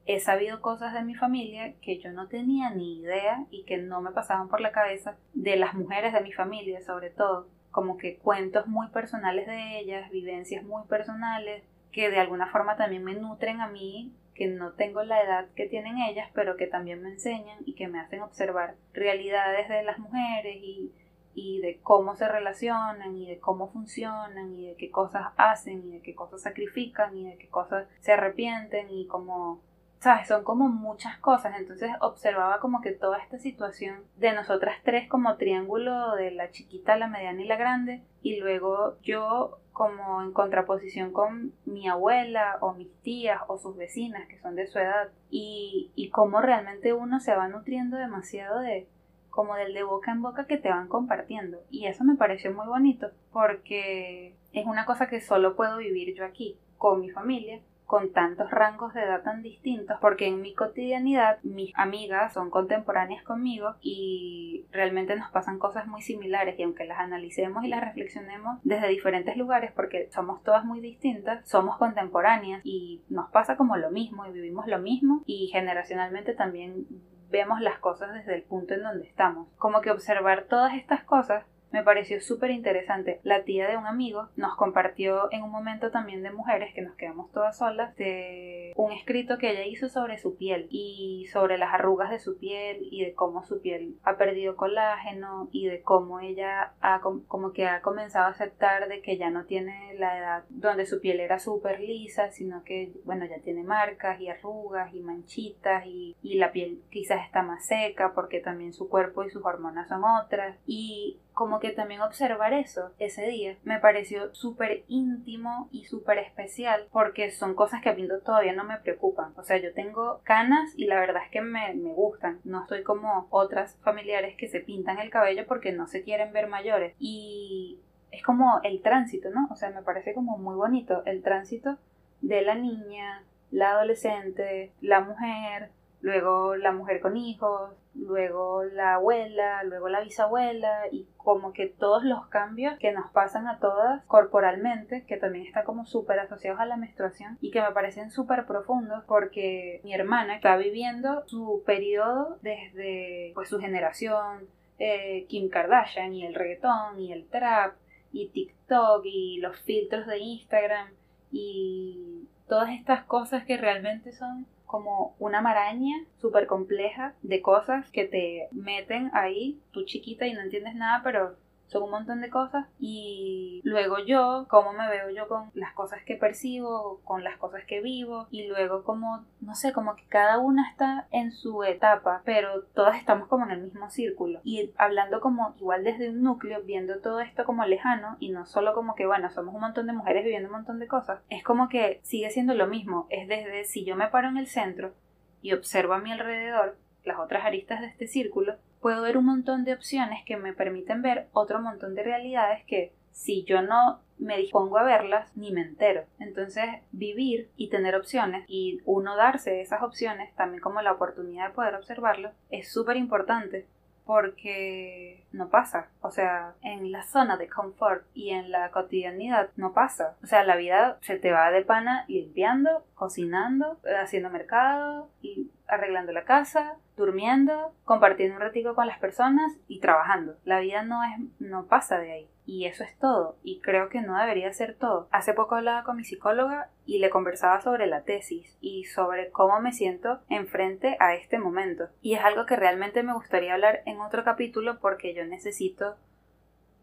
He 0.05 0.19
sabido 0.19 0.61
cosas 0.61 0.93
de 0.93 1.03
mi 1.03 1.15
familia 1.15 1.73
que 1.81 1.99
yo 1.99 2.11
no 2.11 2.27
tenía 2.27 2.71
ni 2.71 2.99
idea 2.99 3.45
y 3.51 3.63
que 3.65 3.77
no 3.77 4.01
me 4.01 4.11
pasaban 4.11 4.47
por 4.47 4.61
la 4.61 4.71
cabeza 4.71 5.17
de 5.33 5.57
las 5.57 5.73
mujeres 5.73 6.13
de 6.13 6.21
mi 6.21 6.31
familia 6.31 6.81
sobre 6.81 7.09
todo, 7.09 7.47
como 7.71 7.97
que 7.97 8.17
cuentos 8.17 8.67
muy 8.67 8.87
personales 8.87 9.47
de 9.47 9.79
ellas, 9.79 10.09
vivencias 10.09 10.63
muy 10.63 10.83
personales 10.87 11.63
que 11.91 12.09
de 12.09 12.19
alguna 12.19 12.47
forma 12.47 12.77
también 12.77 13.03
me 13.03 13.15
nutren 13.15 13.61
a 13.61 13.67
mí 13.67 14.13
que 14.39 14.47
no 14.47 14.71
tengo 14.71 15.03
la 15.03 15.21
edad 15.21 15.49
que 15.53 15.67
tienen 15.67 15.97
ellas, 15.97 16.29
pero 16.33 16.55
que 16.55 16.65
también 16.65 17.03
me 17.03 17.09
enseñan 17.09 17.57
y 17.65 17.75
que 17.75 17.89
me 17.89 17.99
hacen 17.99 18.21
observar 18.21 18.75
realidades 18.93 19.67
de 19.67 19.83
las 19.83 19.99
mujeres 19.99 20.55
y, 20.61 20.93
y 21.35 21.59
de 21.59 21.81
cómo 21.83 22.15
se 22.15 22.25
relacionan 22.25 23.17
y 23.17 23.27
de 23.27 23.37
cómo 23.39 23.67
funcionan 23.67 24.53
y 24.53 24.67
de 24.67 24.75
qué 24.77 24.89
cosas 24.91 25.33
hacen 25.35 25.83
y 25.85 25.91
de 25.91 26.01
qué 26.01 26.15
cosas 26.15 26.41
sacrifican 26.41 27.17
y 27.17 27.25
de 27.25 27.37
qué 27.37 27.49
cosas 27.49 27.89
se 27.99 28.13
arrepienten 28.13 28.89
y 28.89 29.07
cómo 29.07 29.59
¿sabes? 29.99 30.27
Son 30.27 30.43
como 30.43 30.67
muchas 30.67 31.17
cosas. 31.19 31.53
Entonces 31.57 31.91
observaba 32.01 32.59
como 32.59 32.81
que 32.81 32.91
toda 32.91 33.19
esta 33.19 33.37
situación 33.37 34.03
de 34.17 34.33
nosotras 34.33 34.77
tres 34.83 35.07
como 35.07 35.37
triángulo 35.37 36.15
de 36.15 36.31
la 36.31 36.51
chiquita, 36.51 36.97
la 36.97 37.07
mediana 37.07 37.41
y 37.41 37.45
la 37.47 37.57
grande. 37.57 38.03
Y 38.21 38.39
luego 38.39 38.97
yo 39.01 39.59
como 39.79 40.21
en 40.21 40.33
contraposición 40.33 41.13
con 41.13 41.53
mi 41.65 41.87
abuela 41.87 42.57
o 42.59 42.73
mis 42.73 42.93
tías 43.01 43.41
o 43.47 43.57
sus 43.57 43.77
vecinas 43.77 44.27
que 44.27 44.37
son 44.39 44.55
de 44.55 44.67
su 44.67 44.77
edad 44.77 45.09
y, 45.29 45.91
y 45.95 46.09
cómo 46.09 46.41
realmente 46.41 46.91
uno 46.91 47.21
se 47.21 47.33
va 47.33 47.47
nutriendo 47.47 47.95
demasiado 47.95 48.59
de 48.59 48.89
como 49.29 49.55
del 49.55 49.73
de 49.73 49.83
boca 49.83 50.11
en 50.11 50.21
boca 50.21 50.47
que 50.47 50.57
te 50.57 50.67
van 50.67 50.89
compartiendo 50.89 51.59
y 51.69 51.85
eso 51.85 52.03
me 52.03 52.15
pareció 52.15 52.53
muy 52.53 52.67
bonito 52.67 53.11
porque 53.31 54.35
es 54.51 54.65
una 54.65 54.85
cosa 54.85 55.07
que 55.07 55.21
solo 55.21 55.55
puedo 55.55 55.77
vivir 55.77 56.13
yo 56.13 56.25
aquí 56.25 56.57
con 56.77 56.99
mi 56.99 57.09
familia 57.09 57.61
con 57.89 58.13
tantos 58.13 58.51
rangos 58.51 58.93
de 58.93 59.01
edad 59.01 59.23
tan 59.23 59.41
distintos, 59.41 59.97
porque 59.99 60.27
en 60.27 60.41
mi 60.41 60.53
cotidianidad 60.53 61.39
mis 61.41 61.71
amigas 61.75 62.31
son 62.33 62.51
contemporáneas 62.51 63.23
conmigo 63.23 63.77
y 63.81 64.67
realmente 64.71 65.15
nos 65.15 65.31
pasan 65.31 65.57
cosas 65.57 65.87
muy 65.87 66.03
similares 66.03 66.59
y 66.59 66.61
aunque 66.61 66.85
las 66.85 66.99
analicemos 66.99 67.63
y 67.63 67.67
las 67.67 67.81
reflexionemos 67.81 68.59
desde 68.61 68.89
diferentes 68.89 69.35
lugares, 69.37 69.71
porque 69.71 70.07
somos 70.11 70.43
todas 70.43 70.65
muy 70.65 70.81
distintas, 70.81 71.49
somos 71.49 71.77
contemporáneas 71.77 72.61
y 72.63 73.01
nos 73.09 73.31
pasa 73.31 73.57
como 73.57 73.75
lo 73.75 73.89
mismo 73.89 74.23
y 74.27 74.33
vivimos 74.33 74.67
lo 74.67 74.77
mismo 74.77 75.23
y 75.25 75.47
generacionalmente 75.47 76.35
también 76.35 76.85
vemos 77.31 77.59
las 77.59 77.79
cosas 77.79 78.13
desde 78.13 78.35
el 78.35 78.43
punto 78.43 78.75
en 78.75 78.83
donde 78.83 79.07
estamos. 79.07 79.47
Como 79.57 79.81
que 79.81 79.89
observar 79.89 80.43
todas 80.43 80.75
estas 80.75 81.03
cosas 81.03 81.43
me 81.71 81.83
pareció 81.83 82.19
súper 82.21 82.51
interesante. 82.51 83.19
La 83.23 83.43
tía 83.43 83.67
de 83.67 83.77
un 83.77 83.85
amigo 83.85 84.29
nos 84.35 84.55
compartió 84.55 85.31
en 85.31 85.43
un 85.43 85.51
momento 85.51 85.91
también 85.91 86.23
de 86.23 86.31
mujeres 86.31 86.73
que 86.73 86.81
nos 86.81 86.95
quedamos 86.95 87.31
todas 87.31 87.57
solas 87.57 87.95
de 87.95 88.73
un 88.75 88.91
escrito 88.91 89.37
que 89.37 89.51
ella 89.51 89.65
hizo 89.65 89.89
sobre 89.89 90.17
su 90.17 90.35
piel 90.35 90.67
y 90.69 91.27
sobre 91.31 91.57
las 91.57 91.73
arrugas 91.73 92.09
de 92.09 92.19
su 92.19 92.37
piel 92.37 92.79
y 92.81 93.03
de 93.03 93.13
cómo 93.13 93.43
su 93.43 93.61
piel 93.61 93.95
ha 94.03 94.17
perdido 94.17 94.55
colágeno 94.55 95.49
y 95.51 95.67
de 95.67 95.81
cómo 95.81 96.19
ella 96.19 96.73
ha 96.81 97.01
como 97.01 97.51
que 97.51 97.67
ha 97.67 97.81
comenzado 97.81 98.25
a 98.25 98.31
aceptar 98.31 98.87
de 98.87 99.01
que 99.01 99.17
ya 99.17 99.29
no 99.29 99.45
tiene 99.45 99.93
la 99.95 100.17
edad 100.17 100.43
donde 100.49 100.85
su 100.85 100.99
piel 101.01 101.19
era 101.19 101.39
súper 101.39 101.79
lisa, 101.79 102.31
sino 102.31 102.63
que 102.63 102.93
bueno 103.05 103.25
ya 103.25 103.39
tiene 103.39 103.63
marcas 103.63 104.19
y 104.19 104.29
arrugas 104.29 104.93
y 104.93 105.01
manchitas 105.01 105.85
y, 105.85 106.15
y 106.21 106.35
la 106.35 106.51
piel 106.51 106.81
quizás 106.89 107.25
está 107.25 107.43
más 107.43 107.65
seca 107.65 108.13
porque 108.13 108.39
también 108.39 108.73
su 108.73 108.89
cuerpo 108.89 109.23
y 109.23 109.29
sus 109.29 109.45
hormonas 109.45 109.87
son 109.87 110.03
otras 110.03 110.57
y 110.65 111.19
como 111.39 111.61
que 111.61 111.69
también 111.69 112.01
observar 112.01 112.51
eso 112.51 112.91
ese 112.99 113.25
día 113.27 113.55
me 113.63 113.79
pareció 113.79 114.35
súper 114.35 114.83
íntimo 114.89 115.69
y 115.71 115.85
súper 115.85 116.17
especial 116.17 116.87
porque 116.91 117.31
son 117.31 117.55
cosas 117.55 117.81
que 117.81 117.87
a 117.87 117.93
mí 117.93 118.05
todavía 118.25 118.51
no 118.51 118.65
me 118.65 118.77
preocupan. 118.79 119.31
O 119.37 119.43
sea, 119.43 119.55
yo 119.55 119.73
tengo 119.73 120.19
canas 120.25 120.73
y 120.75 120.87
la 120.87 120.99
verdad 120.99 121.23
es 121.23 121.31
que 121.31 121.39
me, 121.39 121.73
me 121.75 121.93
gustan. 121.93 122.41
No 122.43 122.63
estoy 122.63 122.83
como 122.83 123.27
otras 123.29 123.77
familiares 123.85 124.35
que 124.35 124.49
se 124.49 124.59
pintan 124.59 124.99
el 124.99 125.09
cabello 125.09 125.45
porque 125.47 125.71
no 125.71 125.87
se 125.87 126.03
quieren 126.03 126.33
ver 126.33 126.49
mayores. 126.49 126.93
Y 126.99 127.79
es 128.11 128.21
como 128.21 128.59
el 128.63 128.81
tránsito, 128.81 129.29
¿no? 129.29 129.47
O 129.49 129.55
sea, 129.55 129.69
me 129.69 129.81
parece 129.81 130.13
como 130.13 130.37
muy 130.37 130.57
bonito 130.57 131.03
el 131.05 131.23
tránsito 131.23 131.77
de 132.19 132.41
la 132.41 132.55
niña, 132.55 133.23
la 133.49 133.71
adolescente, 133.71 134.73
la 134.81 134.99
mujer, 134.99 135.69
luego 136.01 136.55
la 136.55 136.71
mujer 136.71 137.01
con 137.01 137.17
hijos, 137.17 137.71
luego 137.93 138.63
la 138.63 138.95
abuela, 138.95 139.63
luego 139.63 139.89
la 139.89 140.01
bisabuela 140.01 140.83
y 140.91 141.07
como 141.17 141.51
que 141.51 141.67
todos 141.67 142.03
los 142.03 142.27
cambios 142.27 142.77
que 142.79 142.91
nos 142.91 143.11
pasan 143.11 143.47
a 143.47 143.59
todas 143.59 144.03
corporalmente, 144.05 145.03
que 145.05 145.17
también 145.17 145.45
están 145.45 145.65
como 145.65 145.85
súper 145.85 146.19
asociados 146.19 146.59
a 146.59 146.65
la 146.65 146.77
menstruación 146.77 147.37
y 147.41 147.51
que 147.51 147.61
me 147.61 147.71
parecen 147.71 148.11
súper 148.11 148.45
profundos 148.45 149.03
porque 149.05 149.81
mi 149.83 149.93
hermana 149.93 150.35
está 150.35 150.55
viviendo 150.55 151.23
su 151.27 151.63
periodo 151.65 152.37
desde 152.41 153.31
pues 153.35 153.49
su 153.49 153.59
generación, 153.59 154.47
eh, 154.77 155.25
Kim 155.27 155.49
Kardashian 155.49 156.13
y 156.13 156.25
el 156.25 156.35
reggaetón 156.35 156.99
y 156.99 157.11
el 157.11 157.27
trap 157.27 157.75
y 158.11 158.29
TikTok 158.29 159.01
y 159.03 159.39
los 159.39 159.59
filtros 159.59 160.07
de 160.07 160.19
Instagram 160.19 160.87
y 161.31 162.27
todas 162.47 162.71
estas 162.71 163.03
cosas 163.03 163.43
que 163.45 163.57
realmente 163.57 164.13
son 164.13 164.47
como 164.69 165.15
una 165.17 165.41
maraña 165.41 165.95
súper 166.21 166.45
compleja 166.45 167.15
de 167.23 167.41
cosas 167.41 167.89
que 167.89 168.05
te 168.05 168.49
meten 168.51 169.09
ahí, 169.15 169.59
tú 169.71 169.83
chiquita 169.83 170.27
y 170.27 170.33
no 170.33 170.41
entiendes 170.41 170.75
nada, 170.75 171.01
pero 171.03 171.35
son 171.69 171.83
un 171.83 171.91
montón 171.91 172.19
de 172.19 172.29
cosas 172.29 172.65
y 172.79 173.61
luego 173.63 173.99
yo, 173.99 174.47
cómo 174.49 174.73
me 174.73 174.89
veo 174.89 175.09
yo 175.11 175.27
con 175.27 175.51
las 175.53 175.73
cosas 175.73 176.03
que 176.03 176.15
percibo, 176.15 176.99
con 177.03 177.23
las 177.23 177.37
cosas 177.37 177.63
que 177.65 177.79
vivo 177.79 178.27
y 178.31 178.47
luego 178.47 178.83
como, 178.83 179.25
no 179.39 179.53
sé, 179.53 179.71
como 179.71 179.95
que 179.95 180.05
cada 180.07 180.39
una 180.39 180.67
está 180.69 181.07
en 181.11 181.31
su 181.31 181.63
etapa, 181.63 182.23
pero 182.25 182.63
todas 182.73 182.97
estamos 182.97 183.27
como 183.27 183.45
en 183.45 183.51
el 183.51 183.61
mismo 183.61 183.89
círculo. 183.89 184.41
Y 184.43 184.71
hablando 184.77 185.21
como 185.21 185.55
igual 185.59 185.83
desde 185.83 186.09
un 186.09 186.23
núcleo, 186.23 186.63
viendo 186.63 186.99
todo 187.01 187.19
esto 187.19 187.45
como 187.45 187.63
lejano 187.65 188.17
y 188.19 188.29
no 188.29 188.47
solo 188.47 188.73
como 188.73 188.95
que, 188.95 189.05
bueno, 189.05 189.29
somos 189.29 189.53
un 189.53 189.61
montón 189.61 189.85
de 189.85 189.93
mujeres 189.93 190.23
viviendo 190.23 190.49
un 190.49 190.55
montón 190.55 190.79
de 190.79 190.87
cosas, 190.87 191.21
es 191.29 191.43
como 191.43 191.69
que 191.69 191.99
sigue 192.03 192.31
siendo 192.31 192.55
lo 192.55 192.67
mismo, 192.67 193.05
es 193.09 193.27
desde 193.27 193.63
si 193.65 193.85
yo 193.85 193.95
me 193.95 194.07
paro 194.07 194.27
en 194.27 194.37
el 194.37 194.47
centro 194.47 194.93
y 195.41 195.53
observo 195.53 195.93
a 195.93 195.99
mi 195.99 196.11
alrededor 196.11 196.77
las 197.03 197.19
otras 197.19 197.45
aristas 197.45 197.81
de 197.81 197.87
este 197.87 198.07
círculo, 198.07 198.55
puedo 198.81 199.01
ver 199.01 199.17
un 199.17 199.25
montón 199.25 199.65
de 199.65 199.73
opciones 199.73 200.23
que 200.25 200.37
me 200.37 200.53
permiten 200.53 201.01
ver 201.01 201.27
otro 201.33 201.61
montón 201.61 201.95
de 201.95 202.03
realidades 202.03 202.63
que 202.65 202.93
si 203.11 203.43
yo 203.43 203.61
no 203.61 204.01
me 204.17 204.37
dispongo 204.37 204.77
a 204.77 204.83
verlas 204.83 205.35
ni 205.35 205.51
me 205.51 205.61
entero. 205.61 206.03
Entonces, 206.19 206.65
vivir 206.91 207.49
y 207.55 207.69
tener 207.69 207.95
opciones 207.95 208.45
y 208.47 208.81
uno 208.85 209.15
darse 209.15 209.61
esas 209.61 209.81
opciones, 209.81 210.33
también 210.35 210.61
como 210.61 210.81
la 210.81 210.91
oportunidad 210.91 211.49
de 211.49 211.53
poder 211.55 211.75
observarlo, 211.75 212.31
es 212.49 212.71
súper 212.71 212.97
importante 212.97 213.67
porque 214.05 215.23
no 215.31 215.49
pasa. 215.49 215.89
O 216.01 216.09
sea, 216.09 216.55
en 216.63 216.91
la 216.91 217.03
zona 217.03 217.37
de 217.37 217.47
confort 217.47 218.05
y 218.15 218.31
en 218.31 218.49
la 218.49 218.71
cotidianidad 218.71 219.49
no 219.55 219.71
pasa. 219.73 220.17
O 220.23 220.25
sea, 220.25 220.43
la 220.43 220.55
vida 220.55 220.97
se 221.01 221.19
te 221.19 221.31
va 221.31 221.51
de 221.51 221.61
pana 221.61 222.05
limpiando, 222.07 222.83
cocinando, 222.99 223.79
haciendo 224.01 224.29
mercado 224.29 225.09
y 225.21 225.49
arreglando 225.67 226.11
la 226.11 226.25
casa, 226.25 226.75
durmiendo, 226.97 227.73
compartiendo 227.85 228.35
un 228.35 228.41
ratico 228.41 228.75
con 228.75 228.87
las 228.87 228.99
personas 228.99 229.53
y 229.69 229.79
trabajando. 229.79 230.35
La 230.43 230.59
vida 230.59 230.83
no 230.83 231.01
es 231.03 231.11
no 231.39 231.65
pasa 231.65 231.97
de 231.97 232.11
ahí 232.11 232.29
y 232.45 232.65
eso 232.65 232.83
es 232.83 232.97
todo 232.99 233.37
y 233.41 233.61
creo 233.61 233.87
que 233.87 234.01
no 234.01 234.17
debería 234.19 234.51
ser 234.51 234.75
todo. 234.75 235.07
Hace 235.11 235.33
poco 235.33 235.55
hablaba 235.55 235.83
con 235.83 235.95
mi 235.95 236.03
psicóloga 236.03 236.69
y 236.85 236.99
le 236.99 237.09
conversaba 237.09 237.61
sobre 237.61 237.87
la 237.87 238.03
tesis 238.03 238.57
y 238.59 238.83
sobre 238.83 239.31
cómo 239.31 239.61
me 239.61 239.71
siento 239.71 240.19
enfrente 240.27 240.97
a 240.99 241.15
este 241.15 241.39
momento 241.39 241.87
y 242.01 242.15
es 242.15 242.21
algo 242.21 242.45
que 242.45 242.57
realmente 242.57 243.01
me 243.01 243.13
gustaría 243.13 243.53
hablar 243.53 243.81
en 243.85 244.01
otro 244.01 244.25
capítulo 244.25 244.79
porque 244.79 245.13
yo 245.13 245.23
necesito 245.23 245.95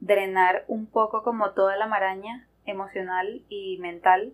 drenar 0.00 0.64
un 0.66 0.86
poco 0.86 1.22
como 1.22 1.50
toda 1.50 1.76
la 1.76 1.86
maraña 1.86 2.46
emocional 2.64 3.42
y 3.48 3.78
mental 3.78 4.32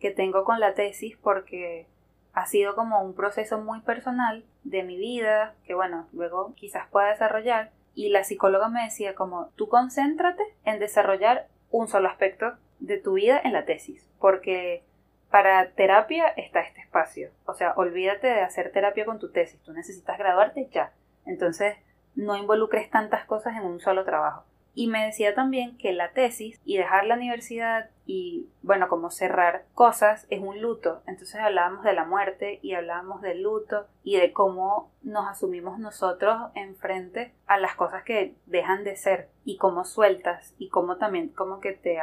que 0.00 0.10
tengo 0.10 0.44
con 0.44 0.60
la 0.60 0.74
tesis 0.74 1.16
porque 1.16 1.86
ha 2.32 2.46
sido 2.46 2.74
como 2.74 3.02
un 3.02 3.14
proceso 3.14 3.58
muy 3.58 3.80
personal 3.80 4.44
de 4.64 4.82
mi 4.82 4.96
vida, 4.96 5.54
que 5.64 5.74
bueno, 5.74 6.08
luego 6.12 6.54
quizás 6.54 6.88
pueda 6.88 7.10
desarrollar. 7.10 7.70
Y 7.94 8.10
la 8.10 8.24
psicóloga 8.24 8.68
me 8.68 8.84
decía 8.84 9.14
como, 9.14 9.50
tú 9.56 9.68
concéntrate 9.68 10.42
en 10.64 10.78
desarrollar 10.78 11.48
un 11.70 11.88
solo 11.88 12.08
aspecto 12.08 12.54
de 12.78 12.98
tu 12.98 13.14
vida 13.14 13.40
en 13.42 13.52
la 13.52 13.64
tesis, 13.64 14.08
porque 14.18 14.82
para 15.30 15.70
terapia 15.72 16.28
está 16.28 16.60
este 16.60 16.80
espacio. 16.80 17.30
O 17.46 17.54
sea, 17.54 17.74
olvídate 17.76 18.26
de 18.26 18.40
hacer 18.40 18.72
terapia 18.72 19.04
con 19.04 19.18
tu 19.18 19.30
tesis, 19.30 19.60
tú 19.62 19.72
necesitas 19.72 20.18
graduarte 20.18 20.68
ya. 20.72 20.92
Entonces, 21.26 21.76
no 22.14 22.36
involucres 22.36 22.90
tantas 22.90 23.24
cosas 23.24 23.56
en 23.56 23.64
un 23.64 23.80
solo 23.80 24.04
trabajo. 24.04 24.44
Y 24.74 24.86
me 24.86 25.04
decía 25.04 25.34
también 25.34 25.76
que 25.78 25.92
la 25.92 26.12
tesis 26.12 26.60
y 26.64 26.76
dejar 26.76 27.06
la 27.06 27.16
universidad 27.16 27.90
y, 28.06 28.48
bueno, 28.62 28.88
como 28.88 29.10
cerrar 29.10 29.64
cosas 29.74 30.26
es 30.30 30.40
un 30.40 30.60
luto. 30.60 31.02
Entonces 31.06 31.40
hablábamos 31.40 31.84
de 31.84 31.92
la 31.92 32.04
muerte 32.04 32.58
y 32.62 32.74
hablábamos 32.74 33.20
del 33.22 33.42
luto 33.42 33.86
y 34.02 34.16
de 34.16 34.32
cómo 34.32 34.90
nos 35.02 35.28
asumimos 35.28 35.78
nosotros 35.78 36.36
enfrente 36.54 37.34
a 37.46 37.58
las 37.58 37.74
cosas 37.74 38.04
que 38.04 38.34
dejan 38.46 38.84
de 38.84 38.96
ser 38.96 39.28
y 39.44 39.56
cómo 39.56 39.84
sueltas 39.84 40.54
y 40.58 40.68
cómo 40.68 40.96
también 40.96 41.28
como 41.28 41.60
que 41.60 41.72
te, 41.72 41.98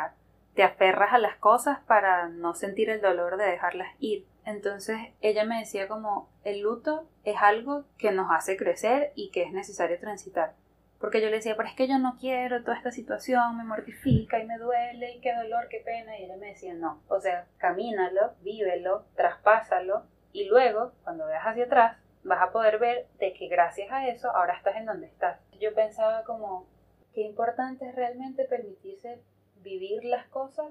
te 0.54 0.64
aferras 0.64 1.14
a 1.14 1.20
las 1.20 1.38
cosas 1.38 1.80
para 1.88 2.30
no 2.30 2.54
sentir 2.54 2.90
el 2.90 3.02
dolor 3.02 3.38
de 3.38 3.46
dejarlas 3.46 3.90
ir. 4.00 4.26
Entonces 4.46 4.98
ella 5.20 5.44
me 5.44 5.60
decía 5.60 5.90
como 5.90 6.30
el 6.46 6.62
luto 6.62 7.06
es 7.26 7.36
algo 7.42 7.84
que 7.98 8.12
nos 8.12 8.32
hace 8.32 8.56
crecer 8.56 9.12
y 9.14 9.30
que 9.32 9.44
es 9.44 9.52
necesario 9.52 10.00
transitar. 10.00 10.56
Porque 11.00 11.22
yo 11.22 11.30
le 11.30 11.38
decía, 11.38 11.56
pero 11.56 11.70
es 11.70 11.76
que 11.76 11.88
yo 11.88 12.00
no 12.00 12.18
quiero 12.20 12.64
toda 12.64 12.76
esta 12.76 12.92
situación, 12.92 13.58
me 13.58 13.64
mortifica 13.64 14.40
y 14.40 14.46
me 14.46 14.58
duele 14.58 15.12
y 15.12 15.22
qué 15.22 15.34
dolor, 15.36 15.68
qué 15.70 15.82
pena. 15.86 16.18
Y 16.18 16.24
ella 16.24 16.38
me 16.38 16.48
decía, 16.48 16.74
no, 16.74 17.04
o 17.08 17.20
sea, 17.20 17.46
camínalo, 17.58 18.34
vívelo, 18.42 19.06
traspásalo 19.16 20.04
y 20.32 20.46
luego, 20.46 20.92
cuando 21.04 21.26
veas 21.26 21.44
hacia 21.46 21.66
atrás, 21.66 21.98
vas 22.24 22.42
a 22.42 22.52
poder 22.52 22.80
ver 22.80 23.08
de 23.20 23.34
que 23.34 23.48
gracias 23.48 23.92
a 23.92 24.08
eso 24.08 24.30
ahora 24.32 24.56
estás 24.56 24.76
en 24.76 24.86
donde 24.86 25.08
estás. 25.08 25.40
Yo 25.60 25.74
pensaba 25.74 26.24
como, 26.24 26.68
qué 27.14 27.22
importante 27.22 27.88
es 27.88 27.96
realmente 27.96 28.46
permitirse 28.46 29.22
vivir 29.64 30.04
las 30.04 30.28
cosas, 30.28 30.68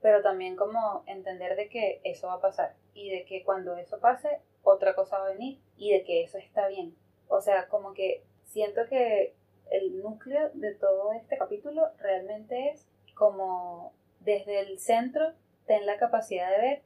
pero 0.00 0.22
también 0.22 0.54
como 0.54 1.02
entender 1.06 1.56
de 1.56 1.68
que 1.68 2.00
eso 2.04 2.28
va 2.28 2.34
a 2.34 2.40
pasar 2.40 2.74
y 2.94 3.10
de 3.10 3.24
que 3.24 3.42
cuando 3.42 3.76
eso 3.76 3.98
pase, 3.98 4.40
otra 4.62 4.94
cosa 4.94 5.18
va 5.18 5.26
a 5.26 5.32
venir 5.32 5.60
y 5.76 5.92
de 5.92 6.04
que 6.04 6.22
eso 6.22 6.38
está 6.38 6.68
bien. 6.68 6.94
O 7.28 7.40
sea, 7.40 7.68
como 7.68 7.94
que 7.94 8.22
siento 8.44 8.86
que 8.88 9.34
el 9.70 9.98
núcleo 10.00 10.50
de 10.54 10.74
todo 10.74 11.12
este 11.12 11.38
capítulo 11.38 11.90
realmente 11.98 12.70
es 12.70 12.86
como 13.14 13.92
desde 14.20 14.60
el 14.60 14.78
centro 14.78 15.32
ten 15.66 15.86
la 15.86 15.98
capacidad 15.98 16.50
de 16.50 16.58
ver 16.58 16.82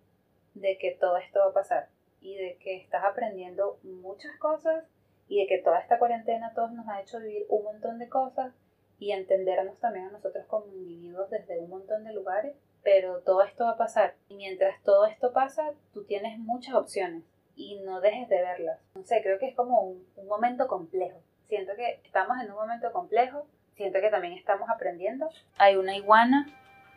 de 0.54 0.78
que 0.78 0.92
todo 0.92 1.16
esto 1.16 1.40
va 1.40 1.46
a 1.46 1.54
pasar 1.54 1.88
y 2.20 2.36
de 2.36 2.56
que 2.58 2.76
estás 2.76 3.04
aprendiendo 3.04 3.78
muchas 3.82 4.36
cosas 4.38 4.84
y 5.28 5.40
de 5.40 5.46
que 5.46 5.58
toda 5.58 5.80
esta 5.80 5.98
cuarentena 5.98 6.52
todos 6.54 6.72
nos 6.72 6.88
ha 6.88 7.00
hecho 7.00 7.20
vivir 7.20 7.46
un 7.48 7.64
montón 7.64 7.98
de 7.98 8.08
cosas 8.08 8.54
y 8.98 9.12
entendernos 9.12 9.78
también 9.80 10.06
a 10.06 10.12
nosotros 10.12 10.46
como 10.46 10.66
individuos 10.66 11.30
desde 11.30 11.58
un 11.58 11.70
montón 11.70 12.04
de 12.04 12.12
lugares 12.12 12.54
pero 12.82 13.20
todo 13.20 13.42
esto 13.42 13.64
va 13.64 13.70
a 13.70 13.76
pasar. 13.76 14.14
Y 14.28 14.36
mientras 14.36 14.82
todo 14.82 15.06
esto 15.06 15.32
pasa, 15.32 15.72
tú 15.92 16.04
tienes 16.04 16.38
muchas 16.38 16.74
opciones 16.74 17.24
y 17.54 17.80
no 17.80 18.00
dejes 18.00 18.28
de 18.28 18.42
verlas. 18.42 18.80
No 18.94 19.04
sé, 19.04 19.22
creo 19.22 19.38
que 19.38 19.48
es 19.48 19.54
como 19.54 19.82
un, 19.82 20.06
un 20.16 20.26
momento 20.26 20.66
complejo. 20.66 21.20
Siento 21.52 21.74
que 21.76 22.00
estamos 22.02 22.38
en 22.40 22.50
un 22.50 22.56
momento 22.56 22.90
complejo, 22.92 23.46
siento 23.74 24.00
que 24.00 24.08
también 24.08 24.32
estamos 24.32 24.70
aprendiendo. 24.70 25.28
Hay 25.58 25.76
una 25.76 25.94
iguana 25.94 26.46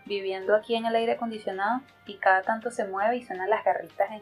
viviendo 0.05 0.55
aquí 0.55 0.75
en 0.75 0.85
el 0.85 0.95
aire 0.95 1.11
acondicionado 1.11 1.81
y 2.05 2.15
cada 2.19 2.41
tanto 2.41 2.71
se 2.71 2.87
mueve 2.87 3.17
y 3.17 3.25
suenan 3.25 3.49
las 3.49 3.65
garritas 3.65 4.09
en, 4.11 4.21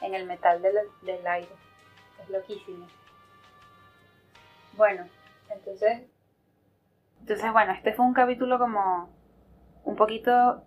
en 0.00 0.14
el 0.16 0.26
metal 0.26 0.60
del, 0.60 0.74
del 1.02 1.24
aire. 1.24 1.52
Es 2.20 2.28
loquísimo. 2.30 2.88
Bueno, 4.76 5.06
entonces... 5.48 6.02
Entonces, 7.20 7.52
bueno, 7.52 7.70
este 7.70 7.92
fue 7.92 8.06
un 8.06 8.14
capítulo 8.14 8.58
como 8.58 9.08
un 9.84 9.94
poquito 9.94 10.64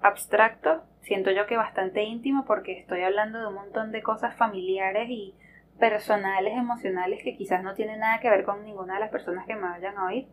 abstracto, 0.00 0.84
siento 1.02 1.32
yo 1.32 1.46
que 1.46 1.58
bastante 1.58 2.02
íntimo 2.02 2.46
porque 2.46 2.80
estoy 2.80 3.02
hablando 3.02 3.40
de 3.40 3.46
un 3.48 3.54
montón 3.56 3.92
de 3.92 4.02
cosas 4.02 4.34
familiares 4.36 5.06
y 5.10 5.34
personales, 5.78 6.56
emocionales 6.56 7.22
que 7.22 7.36
quizás 7.36 7.62
no 7.62 7.74
tienen 7.74 8.00
nada 8.00 8.20
que 8.20 8.30
ver 8.30 8.44
con 8.44 8.64
ninguna 8.64 8.94
de 8.94 9.00
las 9.00 9.10
personas 9.10 9.46
que 9.46 9.54
me 9.54 9.62
vayan 9.62 9.96
a 9.96 10.06
oír. 10.06 10.28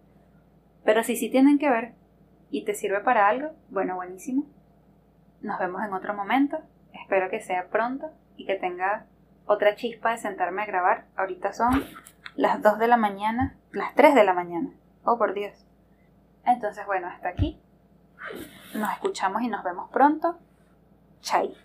Pero 0.84 1.04
si 1.04 1.16
sí 1.16 1.30
tienen 1.30 1.58
que 1.58 1.70
ver 1.70 1.94
y 2.50 2.66
te 2.66 2.74
sirve 2.74 3.00
para 3.00 3.28
algo, 3.28 3.52
bueno, 3.70 3.96
buenísimo. 3.96 4.46
Nos 5.42 5.60
vemos 5.60 5.84
en 5.84 5.94
otro 5.94 6.14
momento. 6.14 6.60
Espero 6.94 7.30
que 7.30 7.40
sea 7.40 7.68
pronto 7.70 8.12
y 8.36 8.46
que 8.46 8.56
tenga 8.56 9.06
otra 9.46 9.76
chispa 9.76 10.12
de 10.12 10.18
sentarme 10.18 10.64
a 10.64 10.66
grabar. 10.66 11.06
Ahorita 11.16 11.54
son 11.54 11.84
las 12.36 12.62
2 12.62 12.80
de 12.80 12.88
la 12.88 12.98
mañana, 12.98 13.58
las 13.72 13.94
3 13.96 14.16
de 14.16 14.24
la 14.24 14.34
mañana. 14.34 14.72
Oh, 15.04 15.18
por 15.18 15.34
Dios. 15.34 15.66
Entonces, 16.46 16.86
bueno, 16.86 17.08
hasta 17.08 17.30
aquí. 17.30 17.60
Nos 18.74 18.92
escuchamos 18.92 19.42
y 19.42 19.48
nos 19.48 19.64
vemos 19.64 19.90
pronto. 19.90 20.40
Chai. 21.22 21.56